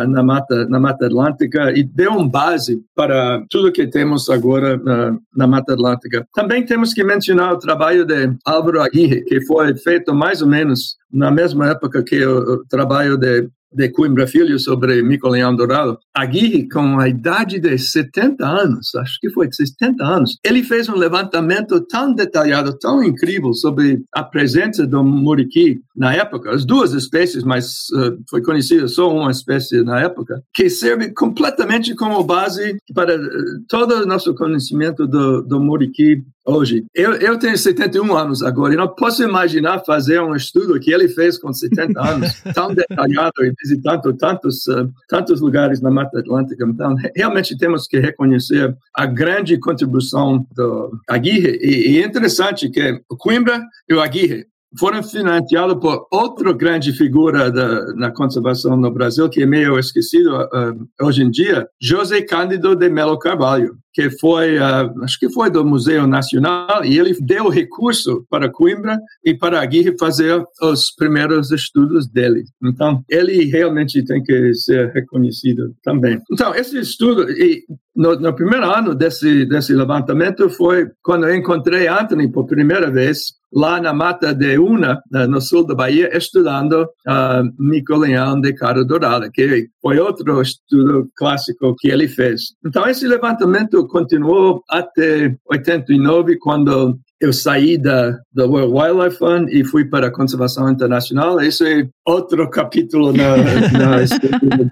[0.09, 1.30] na, mata, na Mata Atlântica
[1.75, 6.27] e deu base para tudo que temos agora na, na Mata Atlântica.
[6.35, 10.97] Também temos que mencionar o trabalho de Álvaro Aguirre, que foi feito mais ou menos
[11.13, 16.99] na mesma época que o trabalho de de Coimbra Filho sobre Mico-Leão Dourado, Aguirre, com
[16.99, 22.13] a idade de 70 anos, acho que foi 70 anos, ele fez um levantamento tão
[22.13, 28.19] detalhado, tão incrível sobre a presença do muriqui na época, as duas espécies, mas uh,
[28.29, 33.21] foi conhecida só uma espécie na época, que serve completamente como base para uh,
[33.69, 36.85] todo o nosso conhecimento do, do muriqui hoje.
[36.95, 41.09] Eu, eu tenho 71 anos agora e não posso imaginar fazer um estudo que ele
[41.09, 46.65] fez com 70 anos, tão detalhado e visitando tantos, uh, tantos lugares na Mata Atlântica.
[46.65, 51.59] Então, realmente temos que reconhecer a grande contribuição do Aguirre.
[51.61, 54.47] E, e é interessante que Coimbra e o Aguirre
[54.79, 60.37] foram financiados por outra grande figura da, na conservação no Brasil, que é meio esquecido
[60.37, 65.51] uh, hoje em dia, José Cândido de Melo Carvalho que foi, uh, acho que foi
[65.51, 71.51] do Museu Nacional, e ele deu recurso para Coimbra e para Aguirre fazer os primeiros
[71.51, 72.45] estudos dele.
[72.63, 76.21] Então, ele realmente tem que ser reconhecido também.
[76.33, 81.89] Então, esse estudo, e no, no primeiro ano desse, desse levantamento, foi quando eu encontrei
[81.89, 87.43] Anthony por primeira vez, lá na Mata de Una, no sul da Bahia, estudando uh,
[87.59, 92.43] Mico-Leão de Cara Dourada, que foi outro estudo clássico que ele fez.
[92.65, 99.63] Então, esse levantamento continuou até 89, quando eu saí da, da World Wildlife Fund e
[99.63, 101.39] fui para a conservação internacional.
[101.41, 103.97] Isso é outro capítulo na, na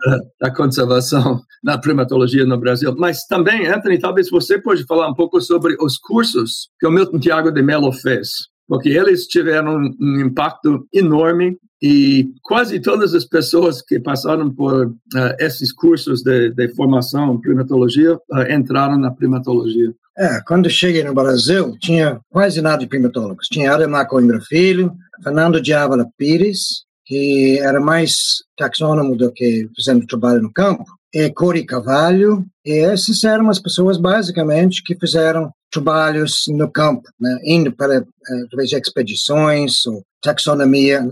[0.06, 2.94] da, da, conservação na primatologia no Brasil.
[2.96, 7.18] Mas também, Anthony, talvez você pode falar um pouco sobre os cursos que o Milton
[7.18, 8.28] Tiago de Mello fez
[8.68, 14.94] porque eles tiveram um impacto enorme e quase todas as pessoas que passaram por uh,
[15.38, 19.94] esses cursos de, de formação em primatologia uh, entraram na primatologia.
[20.18, 23.46] É, quando cheguei no Brasil, tinha quase nada de primatólogos.
[23.46, 24.92] Tinha Ademar Coimbra Filho,
[25.22, 31.30] Fernando de Ávila Pires, que era mais taxônomo do que fazendo trabalho no campo, e
[31.30, 37.72] Cori Cavalho, e essas eram as pessoas, basicamente, que fizeram trabalhos no campo, né, indo
[37.72, 38.04] para,
[38.50, 41.06] talvez, expedições ou taxonomia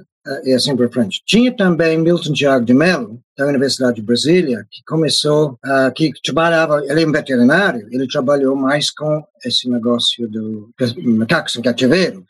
[0.45, 1.23] e assim por frente.
[1.25, 6.83] Tinha também Milton Tiago de Mello, da Universidade de Brasília, que começou, uh, que trabalhava,
[6.87, 10.71] ele é um veterinário, ele trabalhou mais com esse negócio do
[11.05, 12.25] macacos em cativeiro,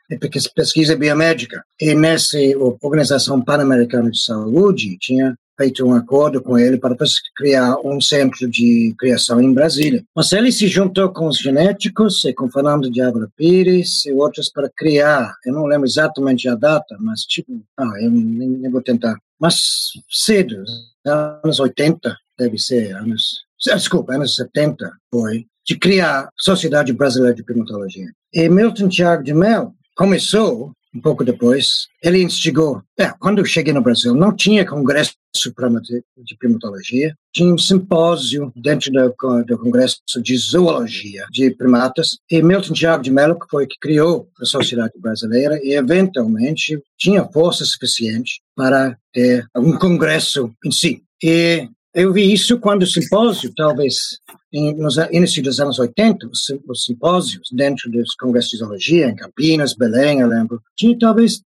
[0.55, 1.63] pesquisa biomédica.
[1.81, 2.37] E nessa
[2.83, 6.97] Organização Pan-Americana de Saúde, tinha feito um acordo com ele para
[7.35, 10.05] criar um centro de criação em Brasília.
[10.15, 13.01] Mas ele se juntou com os genéticos e com Fernando de
[13.37, 18.11] Pires e outros para criar, eu não lembro exatamente a data, mas tipo, ah, eu
[18.11, 20.63] nem, nem vou tentar, mas cedo,
[21.05, 27.45] anos 80, deve ser, anos, desculpa, anos 70 foi, de criar a Sociedade Brasileira de
[27.45, 28.09] Primatologia.
[28.33, 32.83] E Milton Tiago de Mel começou um pouco depois, ele instigou.
[32.99, 37.59] É, quando eu cheguei no Brasil, não tinha congresso supremo de, de primatologia, tinha um
[37.59, 43.47] simpósio dentro do, do congresso de zoologia de primatas, e Milton Tiago de Mello, que
[43.51, 50.51] foi que criou a Sociedade Brasileira, e eventualmente tinha força suficiente para ter um congresso
[50.65, 51.03] em si.
[51.23, 54.21] E eu vi isso quando o simpósio, talvez
[54.53, 59.75] no início dos anos 80, os, os simpósios dentro dos congressos de zoologia, em Campinas,
[59.75, 61.41] Belém, eu lembro, tinha talvez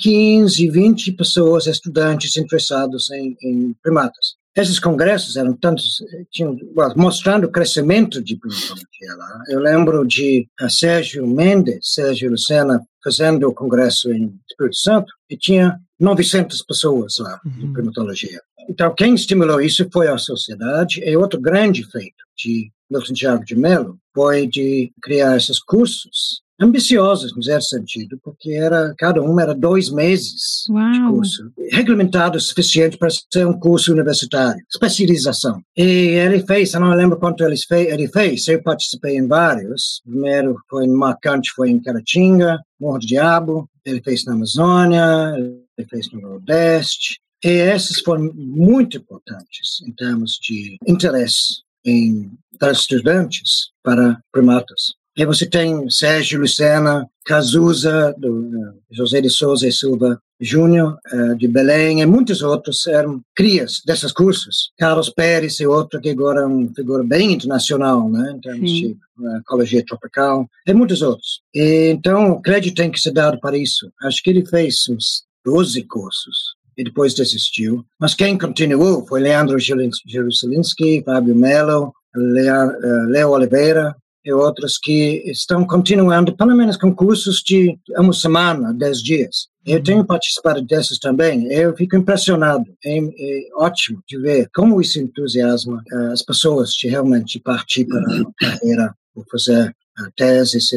[0.00, 4.36] 15, 20 pessoas, estudantes interessados em, em primatas.
[4.56, 6.02] Esses congressos eram tantos,
[6.32, 9.42] tinham, well, mostrando o crescimento de primatologia lá.
[9.48, 15.36] Eu lembro de uh, Sérgio Mendes, Sérgio Lucena, fazendo o congresso em Espírito Santo, e
[15.36, 17.72] tinha 900 pessoas lá uhum.
[17.72, 18.40] primatologia.
[18.68, 23.56] Então, quem estimulou isso foi a sociedade, e outro grande feito de Milton Tiago de
[23.56, 29.54] Mello foi de criar esses cursos ambiciosos, no certo sentido, porque era cada um era
[29.54, 30.92] dois meses Uau.
[30.92, 35.62] de curso, regulamentado o suficiente para ser um curso universitário, especialização.
[35.76, 40.02] E ele fez, eu não lembro quanto ele fez, ele fez, eu participei em vários.
[40.04, 45.36] O primeiro foi marcante, foi em Caratinga, Morro do Diabo, ele fez na Amazônia,
[45.84, 53.70] fez no Nordeste, e esses foram muito importantes em termos de interesse em, das estudantes
[53.82, 54.94] para primatas.
[55.16, 61.36] E você tem Sérgio Lucena, Cazuza, do, uh, José de Souza e Silva Júnior, uh,
[61.36, 64.70] de Belém, e muitos outros eram crias desses cursos.
[64.78, 68.76] Carlos Pérez e outro que agora é uma figura bem internacional, né, em termos Sim.
[68.76, 71.40] de uh, ecologia tropical, e muitos outros.
[71.52, 73.90] E, então, o crédito tem que ser dado para isso.
[74.02, 77.82] Acho que ele fez uns 12 cursos e depois desistiu.
[77.98, 85.66] Mas quem continuou foi Leandro Jerusalinski, Fábio Melo, eh, Leo Oliveira e outros que estão
[85.66, 89.48] continuando, pelo menos com cursos de uma semana, dez dias.
[89.64, 91.50] Eu tenho participado desses também.
[91.50, 92.64] Eu fico impressionado.
[92.84, 98.00] É, é ótimo de ver como isso entusiasma uh, as pessoas de realmente partir para
[98.00, 100.70] a carreira ou fazer uh, teses,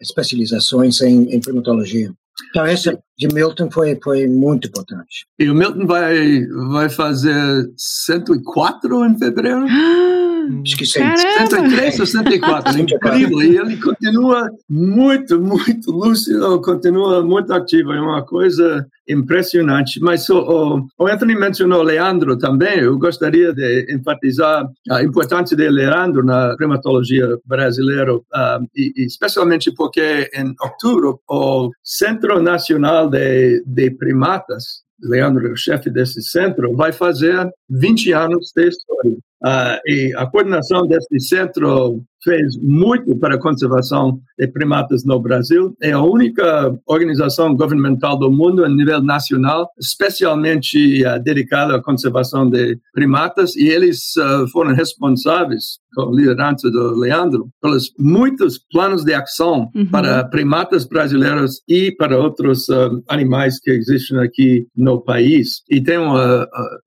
[0.00, 2.12] especializações em, em primatologia.
[2.50, 5.26] Então, esse de Milton foi, foi muito importante.
[5.38, 9.66] E o Milton vai, vai fazer 104 em fevereiro?
[10.62, 13.42] Acho que 103 ou 104, incrível.
[13.42, 17.92] E ele continua muito, muito lúcido, continua muito ativo.
[17.92, 20.00] É uma coisa impressionante.
[20.00, 22.80] Mas o, o Anthony mencionou Leandro também.
[22.80, 28.22] Eu gostaria de enfatizar a importância de Leandro na primatologia brasileira, uh,
[28.74, 36.22] e, especialmente porque em outubro o Centro Nacional de, de Primatas Leandro, o chefe desse
[36.22, 39.16] centro, vai fazer 20 anos de história.
[39.44, 45.76] Uh, e a coordenação desse centro fez muito para a conservação de primatas no Brasil.
[45.80, 52.50] É a única organização governamental do mundo a nível nacional, especialmente uh, dedicada à conservação
[52.50, 59.04] de primatas, e eles uh, foram responsáveis, com a liderança do Leandro, pelos muitos planos
[59.04, 59.86] de ação uhum.
[59.86, 62.66] para primatas brasileiros e para outros
[63.08, 65.62] animais que existem aqui no país.
[65.70, 66.46] E tem uma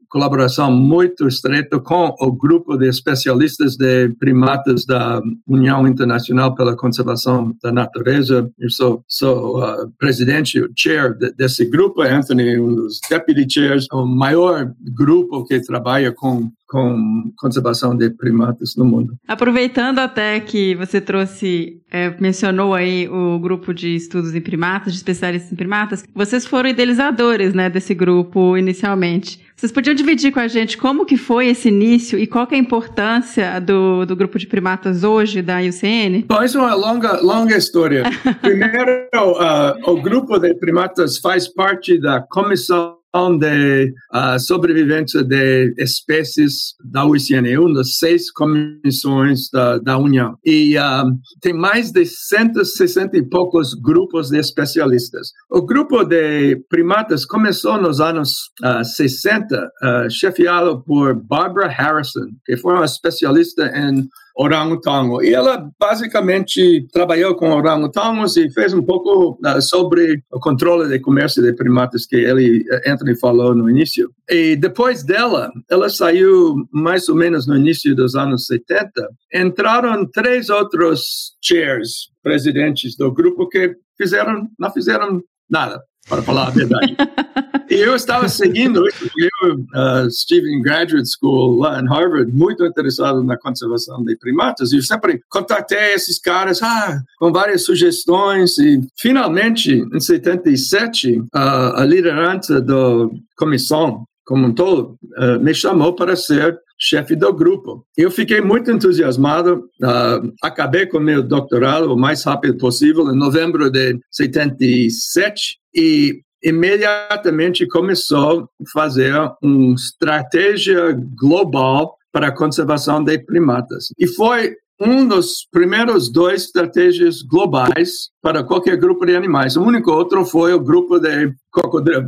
[0.09, 7.55] colaboração muito estreita com o grupo de especialistas de primatas da União Internacional pela Conservação
[7.61, 8.49] da Natureza.
[8.57, 12.01] Eu sou, sou uh, presidente, o chair de, desse grupo.
[12.01, 18.11] Anthony é um dos deputy chairs, o maior grupo que trabalha com com conservação de
[18.11, 19.17] primatas no mundo.
[19.27, 24.99] Aproveitando até que você trouxe, é, mencionou aí o grupo de estudos em primatas, de
[24.99, 29.39] especialistas em primatas, vocês foram idealizadores, né, desse grupo inicialmente.
[29.60, 32.57] Vocês podiam dividir com a gente como que foi esse início e qual que é
[32.57, 36.24] a importância do, do grupo de primatas hoje da IUCN?
[36.26, 38.05] Bom, isso é uma longa, longa história.
[38.41, 42.98] Primeiro, uh, o grupo de primatas faz parte da comissão
[43.39, 50.38] de uh, sobrevivência de espécies da UICN, uma das seis comissões da, da União.
[50.45, 51.10] E uh,
[51.41, 55.32] tem mais de 160 e poucos grupos de especialistas.
[55.49, 62.57] O grupo de primatas começou nos anos uh, 60, uh, chefiado por Barbara Harrison, que
[62.57, 64.07] foi uma especialista em
[64.39, 65.21] orangotango.
[65.21, 70.97] E ela basicamente trabalhou com orangotangos e fez um pouco uh, sobre o controle de
[70.99, 74.09] comércio de primatas que ele, eh, Anthony falou no início.
[74.29, 78.89] E depois dela, ela saiu mais ou menos no início dos anos 70.
[79.33, 86.51] Entraram três outros chairs, presidentes do grupo, que fizeram, não fizeram nada, para falar a
[86.51, 86.95] verdade.
[87.69, 93.23] E eu estava seguindo eu uh, estive em graduate school lá em Harvard, muito interessado
[93.23, 98.81] na conservação de primatas, e eu sempre contatei esses caras ah, com várias sugestões, e
[98.97, 101.27] finalmente, em 77, uh,
[101.75, 107.83] a liderança da comissão como um todo, uh, me chamou para ser chefe do grupo.
[107.97, 113.71] Eu fiquei muito entusiasmado, uh, acabei com meu doutorado o mais rápido possível, em novembro
[113.71, 123.88] de 77, e imediatamente começou a fazer uma estratégia global para a conservação de primatas.
[123.97, 129.57] E foi um dos primeiros dois estratégias globais para qualquer grupo de animais.
[129.57, 131.34] O único outro foi o grupo de,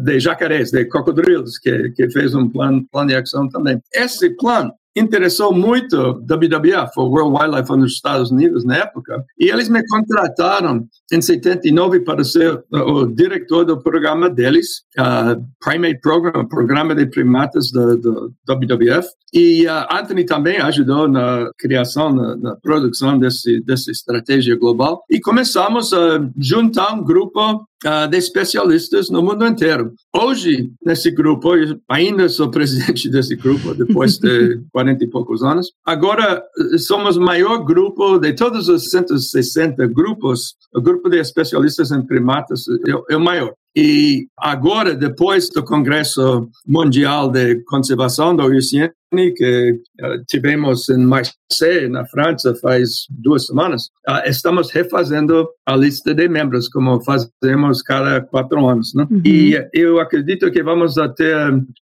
[0.03, 3.79] de jacarés, de cocodrilos, que, que fez um plano, plano de ação também.
[3.93, 9.49] Esse plano interessou muito WWF, o World Wildlife Fund dos Estados Unidos, na época, e
[9.49, 16.47] eles me contrataram em 79 para ser o diretor do programa deles, uh, Primate Program,
[16.47, 23.17] programa de primatas do WWF, e uh, Anthony também ajudou na criação, na, na, produção
[23.17, 29.45] desse, dessa estratégia global, e começamos a juntar um grupo uh, de especialistas no mundo
[29.45, 29.93] inteiro.
[30.15, 35.71] Hoje, nesse grupo, eu ainda sou presidente desse grupo, depois de 40 e poucos anos.
[35.85, 36.43] Agora,
[36.79, 42.65] somos o maior grupo de todos os 160 grupos, o grupo de especialistas em primatas
[42.69, 43.53] é, é o maior.
[43.75, 48.91] E agora, depois do Congresso Mundial de Conservação da UCN,
[49.35, 56.13] que uh, tivemos em Marseille, na França, faz duas semanas, uh, estamos refazendo a lista
[56.13, 58.93] de membros, como fazemos cada quatro anos.
[58.93, 59.07] Né?
[59.09, 59.21] Uhum.
[59.25, 61.35] E eu acredito que vamos ter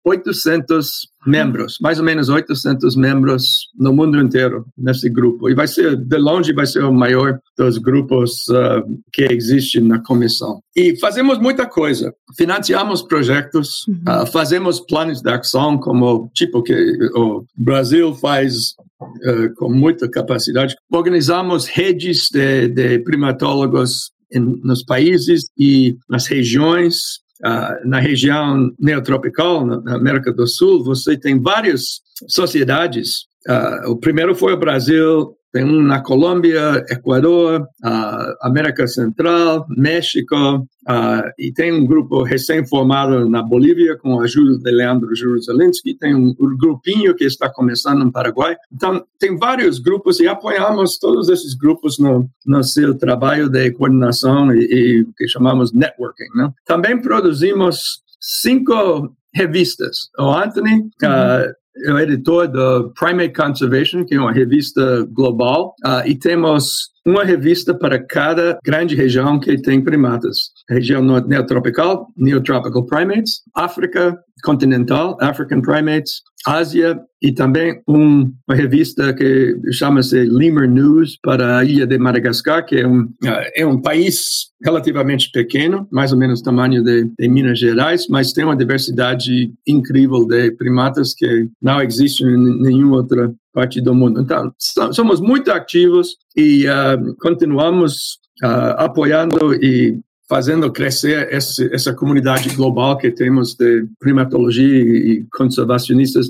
[0.04, 5.50] 800 membros, mais ou menos 800 membros no mundo inteiro nesse grupo.
[5.50, 10.00] E vai ser, de longe, vai ser o maior dos grupos uh, que existe na
[10.00, 10.62] comissão.
[10.76, 12.14] E fazemos muita coisa.
[12.38, 14.02] Financiamos projetos, uhum.
[14.08, 16.74] uh, fazemos planos de ação, como tipo que
[17.16, 20.76] o Brasil faz uh, com muita capacidade.
[20.92, 29.66] Organizamos redes de, de primatólogos em, nos países e nas regiões Uh, na região neotropical,
[29.66, 33.28] na, na, América do Sul, você tem várias sociedades.
[33.48, 40.36] Uh, o primeiro foi o Brasil, tem um na Colômbia, Equador, uh, América Central, México,
[40.36, 46.16] uh, e tem um grupo recém-formado na Bolívia com a ajuda de Leandro Jerusalemski, tem
[46.16, 48.56] um, um grupinho que está começando no Paraguai.
[48.72, 54.54] Então, tem vários grupos e apoiamos todos esses grupos no, no seu trabalho de coordenação
[54.54, 56.30] e, e que chamamos networking.
[56.36, 56.52] Né?
[56.66, 60.10] Também produzimos cinco revistas.
[60.18, 60.88] O Anthony uhum.
[61.06, 67.24] uh, o editor do Primate Conservation, que é uma revista global, uh, e temos uma
[67.24, 70.52] revista para cada grande região que tem primatas.
[70.70, 79.58] Região neotropical, Neotropical Primates, África continental, African Primates, Ásia e também um, uma revista que
[79.74, 83.10] chama-se Lemur News para a ilha de Madagascar, que é um,
[83.56, 88.46] é um país relativamente pequeno, mais ou menos tamanho de, de Minas Gerais, mas tem
[88.46, 94.22] uma diversidade incrível de primatas que não existe em nenhuma outra parte do mundo.
[94.22, 94.54] Então,
[94.94, 100.00] somos muito ativos e uh, continuamos uh, apoiando e
[100.30, 106.30] fazendo crescer esse, essa comunidade global que temos de primatologia e conservacionistas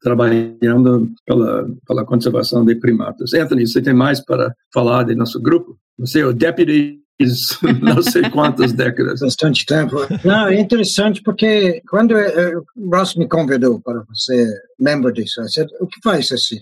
[0.00, 3.32] trabalhando pela, pela conservação de primatas.
[3.32, 5.78] Anthony, você tem mais para falar de nosso grupo?
[5.98, 7.00] Você é o deputy
[7.82, 9.20] não sei quantas décadas.
[9.20, 9.96] Bastante tempo.
[10.24, 15.66] Não, é interessante porque quando o Ross me convidou para ser membro disso, eu disse,
[15.80, 16.60] o que faz assim?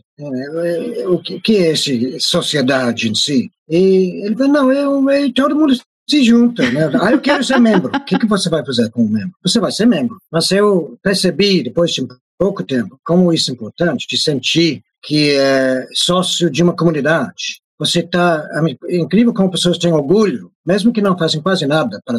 [1.07, 3.51] O que é essa sociedade em si?
[3.69, 5.75] E ele falou, não, eu, eu, todo mundo
[6.09, 6.91] se junta, né?
[7.01, 7.91] Ah, eu quero ser membro.
[7.95, 9.33] O que, que você vai fazer com o membro?
[9.43, 10.17] Você vai ser membro.
[10.33, 12.07] Mas eu percebi, depois de
[12.39, 17.61] pouco tempo, como isso é importante, de sentir que é sócio de uma comunidade.
[17.79, 18.45] Você está.
[18.91, 22.19] É incrível como pessoas têm orgulho, mesmo que não fazem quase nada para,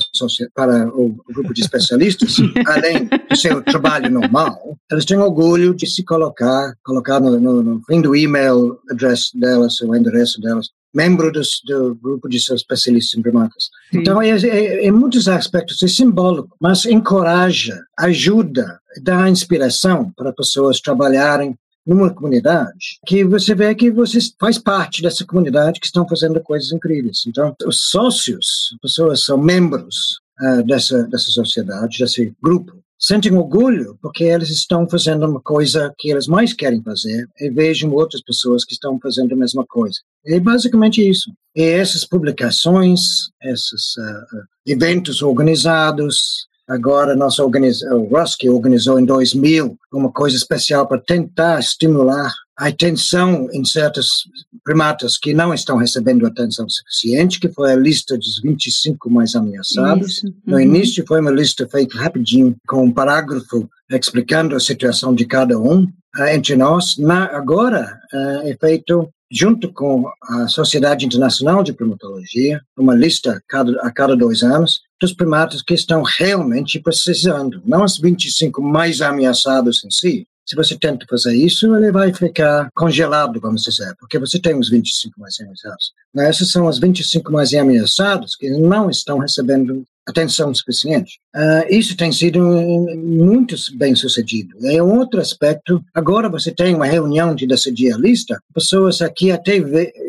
[0.55, 6.03] para o grupo de especialistas, além do seu trabalho normal, eles têm orgulho de se
[6.03, 11.61] colocar, colocar no, no, no fim do e-mail address delas, o endereço delas, membro dos,
[11.65, 13.69] do grupo de especialistas em primatas.
[13.91, 13.99] Sim.
[13.99, 20.81] Então, é, é, em muitos aspectos, é simbólico, mas encoraja, ajuda, dá inspiração para pessoas
[20.81, 26.39] trabalharem numa comunidade que você vê que você faz parte dessa comunidade que estão fazendo
[26.41, 27.23] coisas incríveis.
[27.25, 34.25] Então, os sócios, pessoas são membros uh, dessa, dessa sociedade, desse grupo, sentem orgulho porque
[34.25, 38.73] eles estão fazendo uma coisa que eles mais querem fazer e vejam outras pessoas que
[38.73, 39.99] estão fazendo a mesma coisa.
[40.25, 41.31] É basicamente isso.
[41.55, 49.75] E essas publicações, esses uh, eventos organizados, Agora, nossa organiza, o Rusk organizou em 2000
[49.91, 54.25] uma coisa especial para tentar estimular a atenção em certos
[54.63, 60.21] primatas que não estão recebendo atenção suficiente, que foi a lista dos 25 mais ameaçados.
[60.21, 60.33] Uhum.
[60.45, 65.57] No início foi uma lista feita rapidinho, com um parágrafo explicando a situação de cada
[65.57, 66.97] um uh, entre nós.
[66.99, 67.99] Na, agora
[68.43, 74.43] é feito junto com a Sociedade Internacional de Primatologia, uma lista cada, a cada dois
[74.43, 80.27] anos, dos primatas que estão realmente precisando, não os 25 mais ameaçados em si.
[80.45, 84.67] Se você tenta fazer isso, ele vai ficar congelado, vamos dizer, porque você tem os
[84.67, 85.93] 25 mais ameaçados.
[86.17, 91.19] Essas são os 25 mais ameaçados que não estão recebendo atenção suficiente.
[91.35, 92.39] Uh, isso tem sido
[92.97, 94.55] muito bem sucedido.
[94.63, 95.83] É outro aspecto.
[95.93, 97.45] Agora você tem uma reunião de
[97.97, 99.59] lista, pessoas aqui até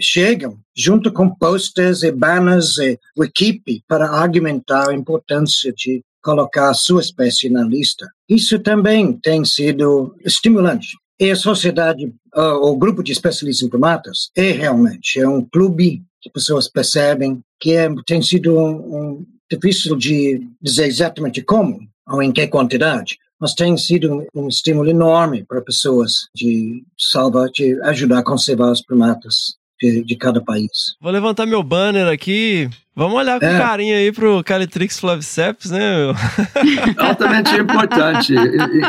[0.01, 6.75] chegam junto com posters e banners e equipe para argumentar a importância de colocar a
[6.75, 8.07] sua espécie na lista.
[8.29, 10.97] Isso também tem sido estimulante.
[11.19, 16.31] E a sociedade, o grupo de especialistas em primatas, é realmente é um clube que
[16.31, 22.33] pessoas percebem que é, tem sido um, um difícil de dizer exatamente como ou em
[22.33, 28.25] que quantidade, mas tem sido um, estímulo enorme para pessoas de salvar, de ajudar a
[28.25, 30.95] conservar os primatas de, de, cada país.
[31.01, 32.69] Vou levantar meu banner aqui.
[32.95, 33.59] Vamos olhar com é.
[33.59, 36.13] carinho aí pro Calitrix flaviceps, né?
[36.99, 38.35] Altamente importante.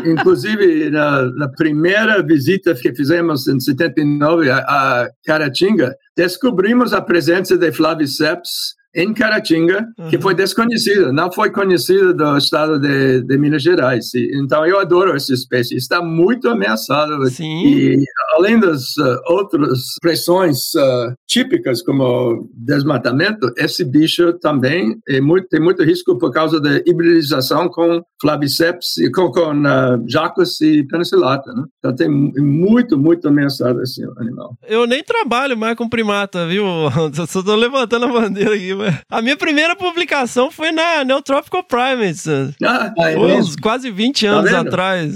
[0.05, 7.57] Inclusive, na, na, primeira visita que fizemos em 79 a, a Caratinga, descobrimos a presença
[7.57, 10.09] de flaviceps em Caratinga, uhum.
[10.09, 14.13] que foi desconhecida, não foi conhecida do estado de, de Minas Gerais.
[14.15, 17.25] Então, eu adoro essa espécie, está muito ameaçada.
[17.27, 17.65] Sim.
[17.65, 18.03] E,
[18.35, 25.61] além das uh, outras pressões uh, típicas, como desmatamento, esse bicho também é muito, tem
[25.61, 31.53] muito risco por causa da hibridização com Flaviceps, com, com uh, Jacos e Penicillata.
[31.53, 31.63] Né?
[31.79, 34.57] Então, tem muito, muito ameaçado esse animal.
[34.67, 36.65] Eu nem trabalho mais com primata, viu?
[37.27, 38.80] Só estou levantando a bandeira aqui.
[39.09, 42.25] A minha primeira publicação foi na Neotropical Primates.
[42.63, 45.15] Ah, é uns quase 20 tá anos tá atrás.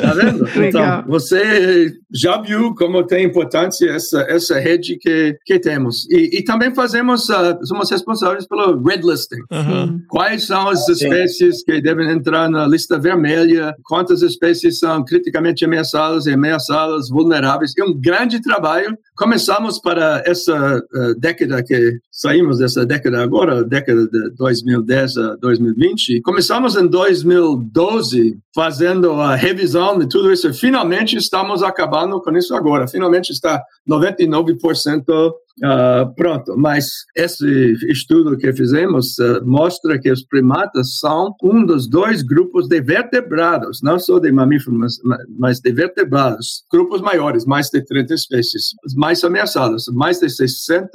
[0.00, 0.48] Tá vendo?
[0.64, 6.06] então, você já viu como tem importância essa, essa rede que, que temos.
[6.10, 9.40] E, e também fazemos, uh, somos responsáveis pelo red listing.
[9.50, 10.00] Uhum.
[10.08, 16.26] Quais são as espécies que devem entrar na lista vermelha, quantas espécies são criticamente ameaçadas
[16.26, 17.72] e ameaçadas, vulneráveis.
[17.78, 18.96] É um grande trabalho.
[19.16, 26.20] Começamos para essa uh, década que saímos dessa década agora, década de 2010 a 2020.
[26.22, 30.52] Começamos em 2012 fazendo a revisão de tudo isso.
[30.52, 32.88] Finalmente estamos acabando com isso agora.
[32.88, 40.98] Finalmente está 99% Uh, pronto, mas esse estudo que fizemos uh, mostra que os primatas
[40.98, 44.96] são um dos dois grupos de vertebrados, não só de mamíferos, mas,
[45.38, 50.88] mas de vertebrados, grupos maiores, mais de 30 espécies, mais ameaçados, mais de 60%,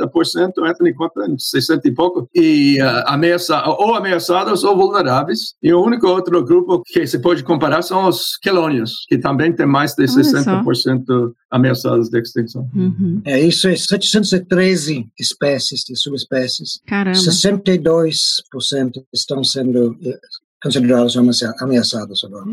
[0.65, 5.53] Anthony conta 60 e pouco, e uh, ameaça, ou ameaçados ou vulneráveis.
[5.61, 9.67] E o único outro grupo que se pode comparar são os quelônios, que também tem
[9.67, 11.03] mais de 60%
[11.51, 12.67] ameaçados de extinção.
[12.75, 13.21] Uhum.
[13.25, 16.79] É isso, é 770 113 espécies e subespécies.
[16.87, 17.17] Caramba.
[17.17, 20.17] 62% estão sendo eh,
[20.61, 22.45] considerados ameaça- ameaçados agora.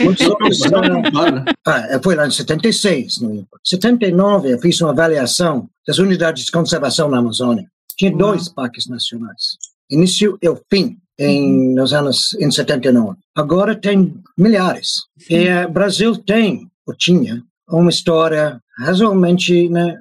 [0.00, 0.60] muitos outros.
[0.70, 1.44] Não compara.
[1.66, 3.20] Ah, foi lá em 76.
[3.20, 3.58] No INPA.
[3.64, 7.66] 79, eu fiz uma avaliação das unidades de conservação na Amazônia.
[7.96, 9.56] Tinha dois parques nacionais.
[9.90, 13.16] Início e fim, em, nos anos em 79.
[13.34, 15.02] Agora tem milhares.
[15.30, 19.96] E o Brasil tem, ou tinha, uma história razoavelmente né,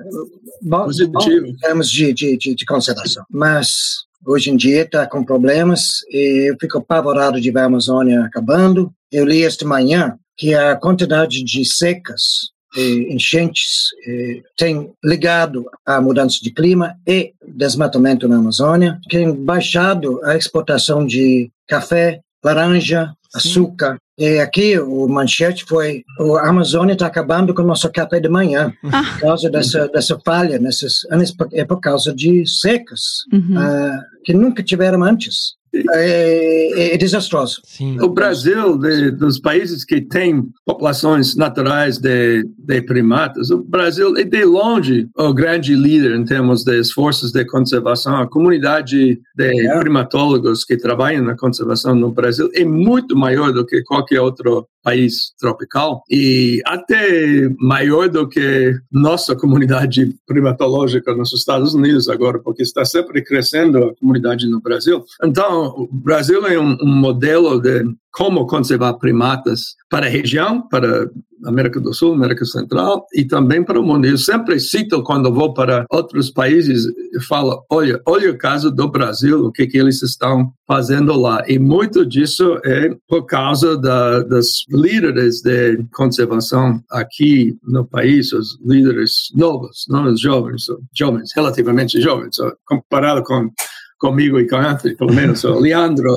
[0.62, 1.12] bo- Positiva.
[1.12, 3.24] boa em termos de, de, de, de conservação.
[3.30, 8.24] Mas hoje em dia está com problemas e eu fico apavorado de ver a Amazônia
[8.26, 8.92] acabando.
[9.12, 13.90] Eu li esta manhã que a quantidade de secas enchentes
[14.58, 21.52] tem ligado à mudança de clima e desmatamento na Amazônia, tem baixado a exportação de
[21.68, 23.98] café, laranja, açúcar.
[24.24, 26.04] E aqui o manchete foi:
[26.42, 30.60] a Amazônia está acabando com o nosso café de manhã por causa dessa, dessa falha
[30.60, 33.02] nesses anos, é por causa de secas
[33.34, 33.58] Uhum.
[33.58, 35.60] ah, que nunca tiveram antes.
[35.74, 37.62] É, é- é desastroso.
[37.64, 37.98] Sim.
[38.02, 44.26] O Brasil, de- dos países que têm populações naturais de, de primatas, o Brasil é
[44.26, 48.18] de longe o grande líder em termos de esforços de conservação.
[48.18, 49.80] A comunidade de É.
[49.80, 55.32] primatólogos que trabalham na conservação no Brasil é muito maior do que qualquer outro país
[55.40, 62.84] tropical e até maior do que nossa comunidade primatológica nos Estados Unidos agora, porque está
[62.84, 65.04] sempre crescendo a comunidade no Brasil.
[65.24, 71.10] Então, o Brasil é um, um modelo de como conservar primatas para a região, para
[71.46, 74.06] América do Sul, América Central e também para o mundo.
[74.06, 78.90] Eu sempre cito quando vou para outros países, eu falo, olha, olha o caso do
[78.90, 81.44] Brasil, o que, que eles estão fazendo lá.
[81.48, 88.58] E muito disso é por causa da, das líderes de conservação aqui no país, os
[88.66, 90.66] líderes novos, não os jovens,
[90.96, 93.50] jovens, relativamente jovens, comparado com
[94.02, 96.10] comigo e com Anthony, pelo menos, o Leandro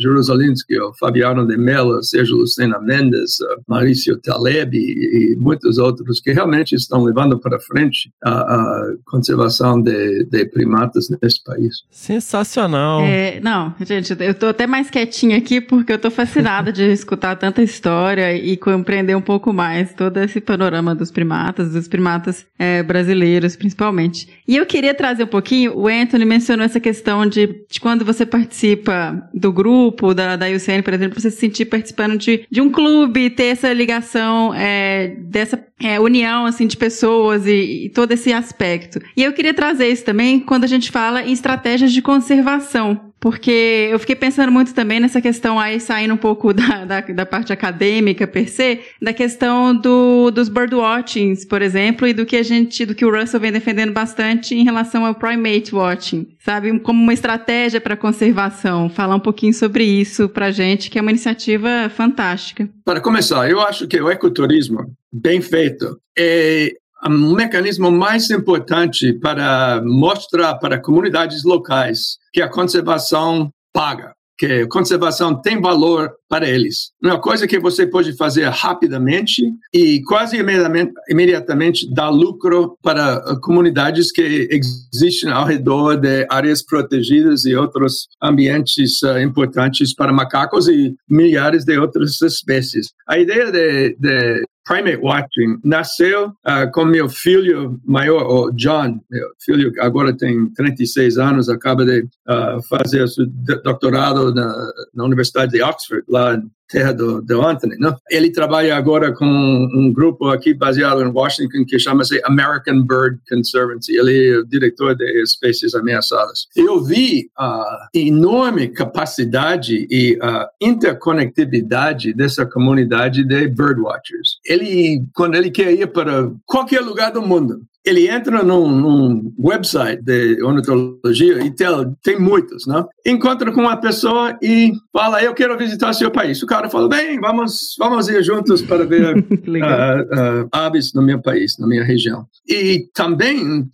[0.00, 6.20] Jerusalinski, o Fabiano de Mello, Sérgio Lucena Mendes, o Maurício Taleb e, e muitos outros
[6.20, 11.84] que realmente estão levando para frente a, a conservação de, de primatas nesse país.
[11.90, 13.02] Sensacional.
[13.02, 17.36] É, não, gente, eu tô até mais quietinha aqui porque eu tô fascinada de escutar
[17.36, 22.82] tanta história e compreender um pouco mais todo esse panorama dos primatas, dos primatas é,
[22.82, 24.28] brasileiros, principalmente.
[24.46, 28.24] E eu queria trazer um pouquinho, o Anthony mencionou essa questão de, de quando você
[28.24, 32.70] participa do grupo, da, da IUCN, por exemplo, você se sentir participando de, de um
[32.70, 38.32] clube, ter essa ligação, é, dessa é, união, assim, de pessoas e, e todo esse
[38.32, 39.00] aspecto.
[39.16, 43.07] E eu queria trazer isso também quando a gente fala em estratégias de conservação.
[43.20, 47.26] Porque eu fiquei pensando muito também nessa questão aí, saindo um pouco da, da, da
[47.26, 52.42] parte acadêmica per se, da questão do, dos birdwatchings, por exemplo, e do que a
[52.42, 56.78] gente, do que o Russell vem defendendo bastante em relação ao primate watching, sabe?
[56.80, 58.88] Como uma estratégia para conservação.
[58.88, 62.68] Falar um pouquinho sobre isso pra gente, que é uma iniciativa fantástica.
[62.84, 66.72] Para começar, eu acho que o ecoturismo, bem feito, é
[67.04, 74.68] o mecanismo mais importante para mostrar para comunidades locais que a conservação paga, que a
[74.68, 76.92] conservação tem valor para eles.
[77.02, 79.42] Uma coisa que você pode fazer rapidamente
[79.74, 86.64] e quase imediatamente, imediatamente dá lucro para uh, comunidades que existem ao redor de áreas
[86.64, 92.88] protegidas e outros ambientes uh, importantes para macacos e milhares de outras espécies.
[93.08, 99.28] A ideia de, de Primate Watching nasceu uh, com meu filho maior, o John, meu
[99.42, 105.62] filho agora tem 36 anos, acaba de uh, fazer seu doutorado na, na Universidade de
[105.62, 106.38] Oxford, lá
[106.68, 107.76] terra do, do Anthony.
[107.78, 107.96] Não?
[108.10, 113.96] Ele trabalha agora com um grupo aqui baseado em Washington que chama-se American Bird Conservancy.
[113.96, 116.46] Ele é o diretor de espécies ameaçadas.
[116.54, 124.38] Eu vi a enorme capacidade e a interconectividade dessa comunidade de birdwatchers.
[124.44, 130.02] Ele, quando ele quer ir para qualquer lugar do mundo, ele entra num, num, website
[130.02, 131.66] de ornitologia e tem,
[132.02, 132.84] tem muitos, né?
[133.06, 136.42] Encontra com uma pessoa e fala, eu quero visitar seu país.
[136.42, 141.20] O cara fala, bem, vamos, vamos ir juntos para ver uh, uh, aves no meu
[141.20, 142.26] país, na minha região.
[142.46, 143.68] E também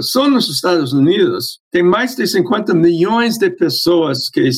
[0.00, 4.50] só nos Estados Unidos tem mais de 50 milhões de pessoas que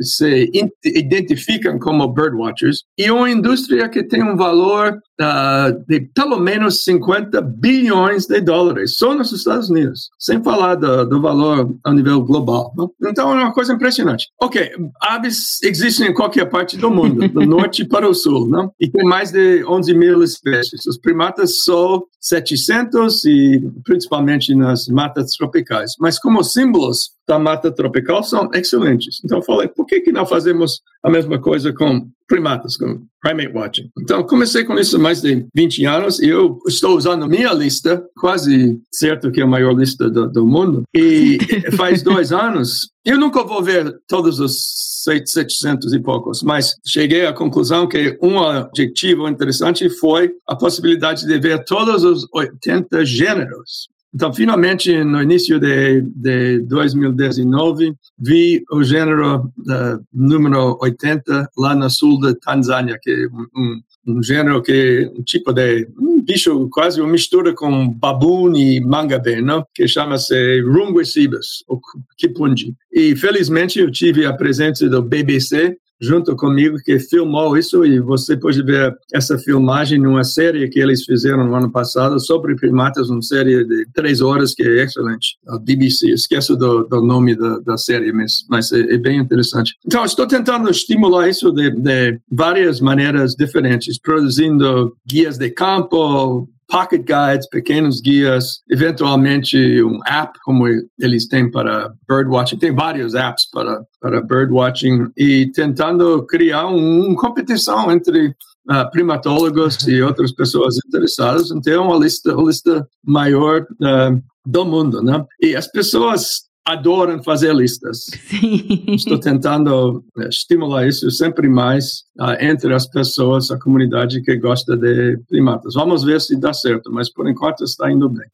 [0.00, 0.50] se
[0.84, 7.40] identificam como birdwatchers e uma indústria que tem um valor uh, de pelo menos 50
[7.40, 12.72] bilhões de dólares só nos Estados Unidos, sem falar do, do valor a nível global.
[12.76, 12.90] Não?
[13.04, 14.28] Então é uma coisa impressionante.
[14.40, 14.70] Ok,
[15.00, 18.70] aves existem em qualquer parte do mundo, do norte para o sul, não?
[18.80, 20.84] e tem mais de 11 mil espécies.
[20.86, 25.92] Os primatas são 700 e principalmente nas matas tropicais.
[25.98, 29.20] Mas como símbolos da mata tropical são excelentes.
[29.24, 33.90] Então falei, por que que não fazemos a mesma coisa com primatas, com primate watching?
[34.00, 38.04] Então comecei com isso há mais de 20 anos e eu estou usando minha lista,
[38.16, 41.38] quase certo que é a maior lista do, do mundo, e
[41.76, 44.58] faz dois anos eu nunca vou ver todos os
[45.04, 51.38] 700 e poucos, mas cheguei à conclusão que um objetivo interessante foi a possibilidade de
[51.38, 53.86] ver todos os 80 gêneros.
[54.16, 61.90] Então, finalmente, no início de, de 2019, vi o gênero uh, número 80 lá no
[61.90, 66.98] sul da Tanzânia, que é um, um gênero que um tipo de um bicho quase
[66.98, 69.66] uma mistura com baboon e mangabe, não?
[69.74, 71.78] que chama-se runguecibus, ou
[72.16, 72.72] kipunji.
[72.90, 78.36] E felizmente eu tive a presença do BBC junto comigo que filmou isso e você
[78.36, 83.22] pode ver essa filmagem numa série que eles fizeram no ano passado sobre primatas, uma
[83.22, 87.76] série de três horas que é excelente, a BBC, esqueço do, do nome da, da,
[87.76, 89.74] série, mas, mas é, é, bem interessante.
[89.84, 97.02] Então, estou tentando estimular isso de, de várias maneiras diferentes, produzindo guias de campo, pocket
[97.02, 100.66] guides, pequenos guias, eventualmente um app como
[100.98, 102.58] eles têm para birdwatching.
[102.58, 109.86] Tem vários apps para, para birdwatching e tentando criar uma um competição entre uh, primatólogos
[109.86, 115.24] e outras pessoas interessadas em ter uma lista, uma lista maior uh, do mundo, né?
[115.40, 118.06] E as pessoas adoram fazer listas.
[118.28, 118.84] Sim.
[118.88, 124.76] Estou tentando eh, estimular isso sempre mais uh, entre as pessoas, a comunidade que gosta
[124.76, 125.74] de primatas.
[125.74, 128.26] Vamos ver se dá certo, mas por enquanto está indo bem.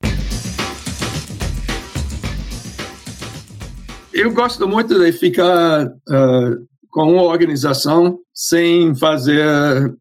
[4.15, 9.47] Eu gosto muito de ficar uh, com uma organização sem fazer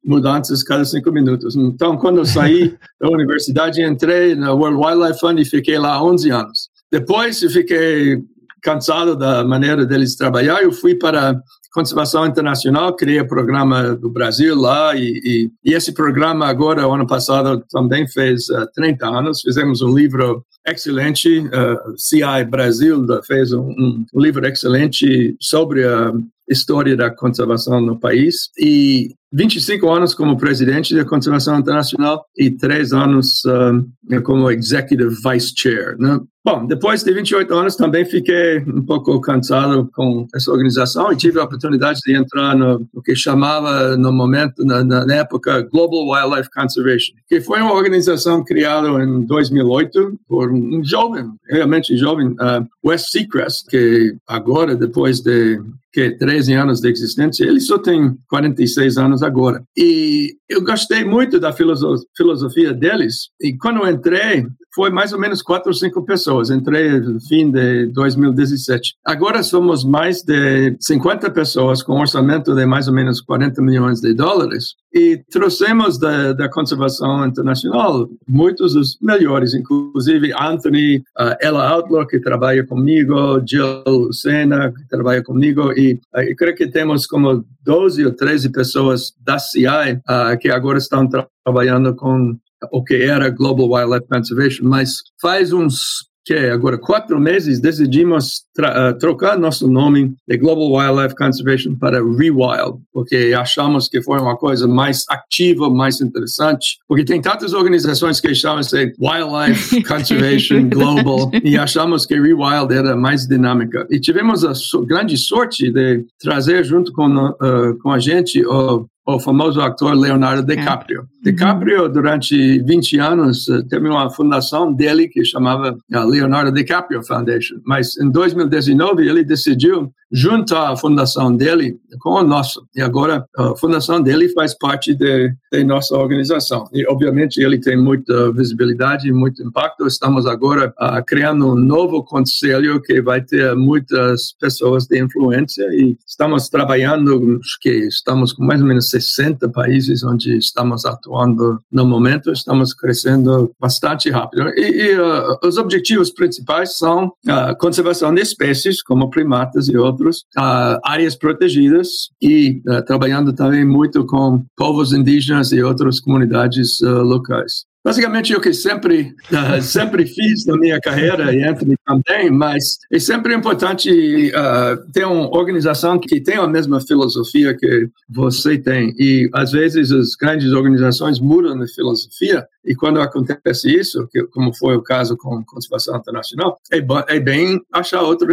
[0.03, 1.55] mudanças cada cinco minutos.
[1.55, 6.29] Então, quando eu saí da universidade, entrei na World Wildlife Fund e fiquei lá 11
[6.29, 6.70] anos.
[6.91, 8.21] Depois fiquei
[8.61, 11.41] cansado da maneira deles trabalhar, eu fui para
[11.71, 17.07] Conservação Internacional, criei o programa do Brasil lá e, e, e esse programa agora, ano
[17.07, 19.41] passado, também fez uh, 30 anos.
[19.41, 26.11] Fizemos um livro excelente, uh, CI Brasil fez um, um, livro excelente sobre a
[26.47, 32.91] história da conservação no país e 25 anos como presidente da Conservação Internacional e três
[32.91, 35.97] anos uh, como Executive Vice Chair.
[35.97, 36.19] Né?
[36.43, 41.39] Bom, depois de 28 anos também fiquei um pouco cansado com essa organização e tive
[41.39, 46.49] a oportunidade de entrar no, no que chamava no momento, na, na, época, Global Wildlife
[46.51, 53.11] Conservation, que foi uma organização criada em 2008 por um jovem, realmente jovem, uh, Wes
[53.11, 55.61] Seacrest, que agora, depois de
[55.93, 59.61] que 13 anos de existência, ele só tem 46 anos agora.
[59.77, 63.29] E eu gostei muito da filosofia deles.
[63.41, 66.49] E quando eu entrei, foi mais ou menos quatro ou cinco pessoas.
[66.49, 68.95] Entrei no fim de 2017.
[69.05, 74.13] Agora somos mais de 50 pessoas com orçamento de mais ou menos 40 milhões de
[74.13, 74.75] dólares.
[74.93, 82.19] E trouxemos da, da conservação internacional muitos dos melhores, inclusive Anthony, uh, Ella Outlook, que
[82.19, 88.11] trabalha comigo, Jill Sena, que trabalha comigo, e uh, creio que temos como 12 ou
[88.11, 92.37] 13 pessoas da CI uh, que agora estão tra trabalhando com
[92.71, 98.97] o que era Global Wildlife Conservation, mas faz uns que agora quatro meses decidimos uh,
[98.99, 104.67] trocar nosso nome de Global Wildlife Conservation para Rewild, porque achamos que foi uma coisa
[104.67, 112.05] mais ativa, mais interessante, porque tem tantas organizações que chamam-se Wildlife Conservation Global e achamos
[112.05, 113.87] que Rewild era mais dinâmica.
[113.89, 114.53] E tivemos a
[114.85, 118.85] grande sorte de trazer junto com, uh, com a gente o
[119.15, 121.01] o famoso ator Leonardo DiCaprio.
[121.01, 121.07] Uhum.
[121.23, 127.57] DiCaprio, durante 20 anos, eh, teve uma fundação dele que chamava eh, Leonardo DiCaprio Foundation.
[127.65, 132.61] Mas em 2019 ele decidiu juntar a fundação dele com a nossa.
[132.75, 136.67] E agora a fundação dele faz parte de, de nossa organização.
[136.73, 139.87] E obviamente ele tem muita visibilidade e muito impacto.
[139.87, 145.97] Estamos agora uh, criando um novo conselho que vai ter muitas pessoas de influência e
[146.05, 151.85] estamos trabalhando, acho que estamos com mais ou menos 60 países onde estamos atuando no
[151.85, 152.31] momento.
[152.31, 154.49] Estamos crescendo bastante rápido.
[154.57, 160.00] E, e uh, os objetivos principais são a conservação de espécies, como primatas e outros,
[160.09, 167.65] uh, áreas protegidas e uh, trabalhando também muito com povos indígenas e outras comunidades locais.
[167.83, 172.99] Basicamente, o que sempre uh, sempre fiz na minha carreira, e Anthony também, mas é
[172.99, 178.93] sempre importante uh, ter uma organização que tem a mesma filosofia que você tem.
[178.99, 184.55] E, às vezes, as grandes organizações mudam de filosofia, e quando acontece isso, que, como
[184.55, 186.77] foi o caso com a Conservação Internacional, é,
[187.07, 188.27] é bem achar outra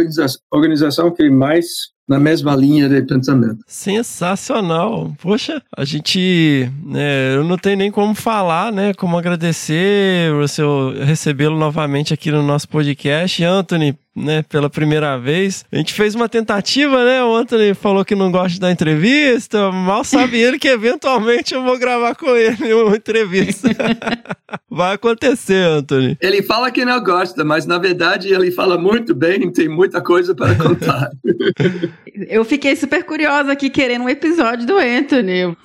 [0.51, 3.59] organização que mais na mesma linha de pensamento.
[3.67, 5.13] Sensacional.
[5.21, 10.63] Poxa, a gente, né, eu não tenho nem como falar, né, como agradecer você
[11.05, 13.43] recebê-lo novamente aqui no nosso podcast.
[13.43, 15.65] Anthony, né, pela primeira vez.
[15.71, 17.23] A gente fez uma tentativa, né?
[17.23, 19.71] O Anthony falou que não gosta da entrevista.
[19.71, 23.69] Mal sabe ele que eventualmente eu vou gravar com ele uma entrevista.
[24.69, 26.17] Vai acontecer, Anthony.
[26.21, 30.33] Ele fala que não gosta, mas na verdade ele fala muito bem, tem muita coisa
[30.33, 31.09] para contar.
[32.27, 35.55] eu fiquei super curiosa aqui querendo um episódio do Anthony.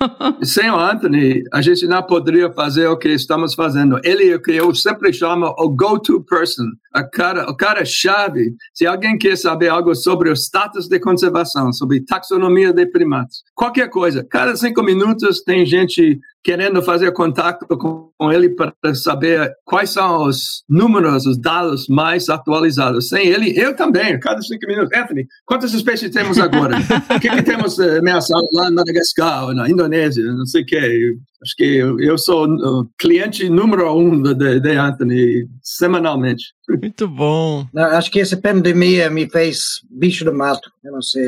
[0.43, 3.99] Sem o Anthony, a gente não poderia fazer o que estamos fazendo.
[4.03, 6.65] Ele é o que eu sempre chamo o go-to person,
[6.95, 8.55] a cara, o cara chave.
[8.73, 13.89] Se alguém quer saber algo sobre o status de conservação, sobre taxonomia de primatas, qualquer
[13.89, 19.89] coisa, cada cinco minutos tem gente querendo fazer contato com, com ele para saber quais
[19.89, 23.09] são os números, os dados mais atualizados.
[23.09, 24.95] Sem ele, eu também, cada cinco minutos.
[24.95, 26.77] Anthony, quantas espécies temos agora?
[26.77, 31.17] o que, que temos uh, ameaçado lá em Madagascar, na Indonésia, não sei o quê.
[31.41, 36.53] Acho que eu sou o cliente número um de, de Anthony, semanalmente.
[36.69, 37.67] Muito bom.
[37.73, 40.71] Não, acho que essa pandemia me fez bicho do mato.
[40.83, 41.23] Eu não sei.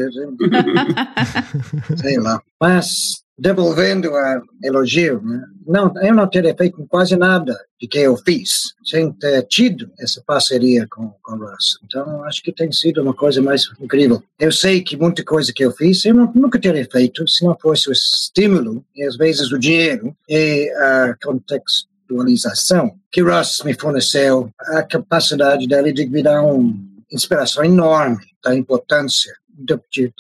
[1.98, 2.40] sei lá.
[2.60, 5.44] Mas devolvendo a elogio, né?
[5.66, 10.24] não, eu não teria feito quase nada de que eu fiz sem ter tido essa
[10.26, 11.78] parceria com, com o Russ.
[11.86, 14.24] Então, acho que tem sido uma coisa mais incrível.
[14.40, 17.56] Eu sei que muita coisa que eu fiz eu não, nunca teria feito se não
[17.62, 24.50] fosse o estímulo e às vezes o dinheiro e a contextualização que Russ me forneceu,
[24.60, 26.74] a capacidade dele de me dar uma
[27.12, 30.14] inspiração enorme da importância de, de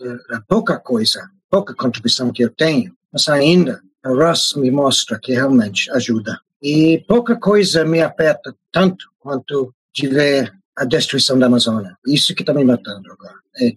[0.47, 5.91] pouca coisa pouca contribuição que eu tenho mas ainda a Russ me mostra que realmente
[5.91, 6.39] ajuda.
[6.61, 11.97] E pouca coisa me afeta tanto quanto de ver a destruição da Amazônia.
[12.05, 13.35] Isso que está me matando agora.
[13.59, 13.73] É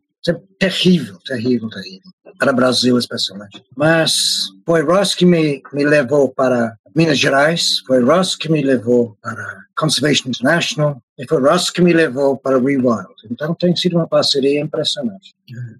[0.58, 2.10] terrível, terrível, terrível.
[2.38, 3.62] Para o Brasil, especialmente.
[3.76, 9.16] Mas foi Ross que me, me levou para Minas Gerais, foi Ross que me levou
[9.22, 13.06] para Conservation International, e foi Ross que me levou para Rewild.
[13.30, 15.34] Então tem sido uma parceria impressionante.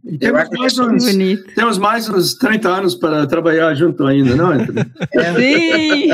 [0.04, 1.04] E temos, mais uns,
[1.54, 4.80] temos mais uns 30 anos para trabalhar junto ainda, não, Anthony?
[5.14, 5.34] É.
[5.34, 6.08] Sim!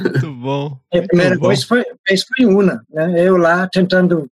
[0.02, 0.78] Muito bom.
[0.94, 3.26] A primeira vez foi, vez foi uma, né?
[3.26, 4.26] eu lá tentando,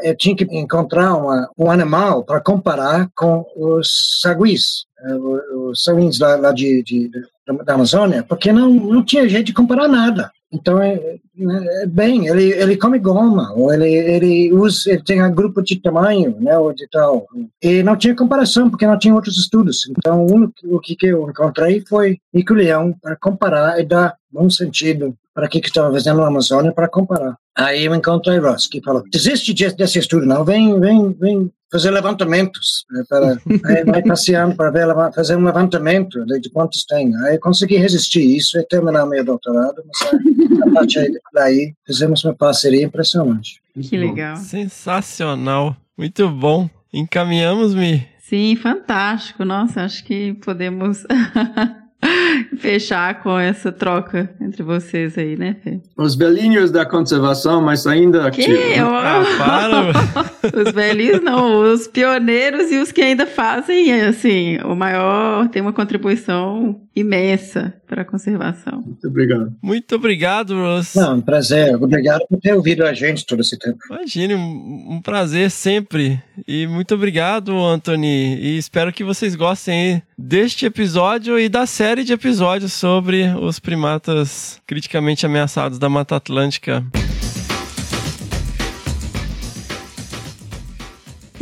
[0.00, 6.18] eu tinha que encontrar uma, um animal para comparar com os saguis, eh, os saguis
[6.20, 7.22] lá, lá de, de, de,
[7.64, 10.30] da Amazônia, porque não, não tinha jeito de comparar nada.
[10.52, 15.32] Então, é, é, bem, ele, ele come goma, ou ele, ele usa, ele tem um
[15.32, 17.26] grupo de tamanho, né, ou de tal.
[17.62, 19.88] E não tinha comparação, porque não tinha outros estudos.
[19.88, 25.48] Então, o que eu encontrei foi Nico Leão para comparar e dar bom sentido para
[25.48, 27.34] que que estava fazendo na Amazônia para comparar.
[27.56, 32.84] Aí eu encontrei Ross, que falou, desiste desse estudo, não, vem, vem, vem fazer levantamentos,
[32.90, 37.16] né, para, aí vai passeando para ver, fazer um levantamento de, de quantos tem.
[37.24, 42.34] Aí eu consegui resistir isso e terminar meu doutorado, mas a partir daí fizemos uma
[42.34, 43.62] parceria impressionante.
[43.80, 44.36] Que legal.
[44.36, 46.68] Sensacional, muito bom.
[46.92, 48.06] Encaminhamos-me.
[48.18, 49.42] Sim, fantástico.
[49.42, 51.06] Nossa, acho que podemos
[52.58, 55.80] fechar com essa troca entre vocês aí, né, Fê?
[55.96, 58.42] os velhinhos da conservação, mas ainda Que?
[58.42, 58.88] ativos.
[58.92, 60.30] Ah, para.
[60.62, 65.72] Os velhos não, os pioneiros e os que ainda fazem, assim, o maior tem uma
[65.72, 68.82] contribuição imensa para a conservação.
[68.82, 69.54] Muito obrigado.
[69.62, 70.94] Muito obrigado, Russ.
[70.94, 71.74] Não, um prazer.
[71.74, 73.78] Obrigado por ter ouvido a gente todo esse tempo.
[73.90, 76.20] Imagine, um, um prazer sempre.
[76.46, 78.36] E muito obrigado, Anthony.
[78.36, 84.60] E espero que vocês gostem deste episódio e da série de episódios sobre os primatas
[84.66, 86.84] criticamente ameaçados da Mata Atlântica.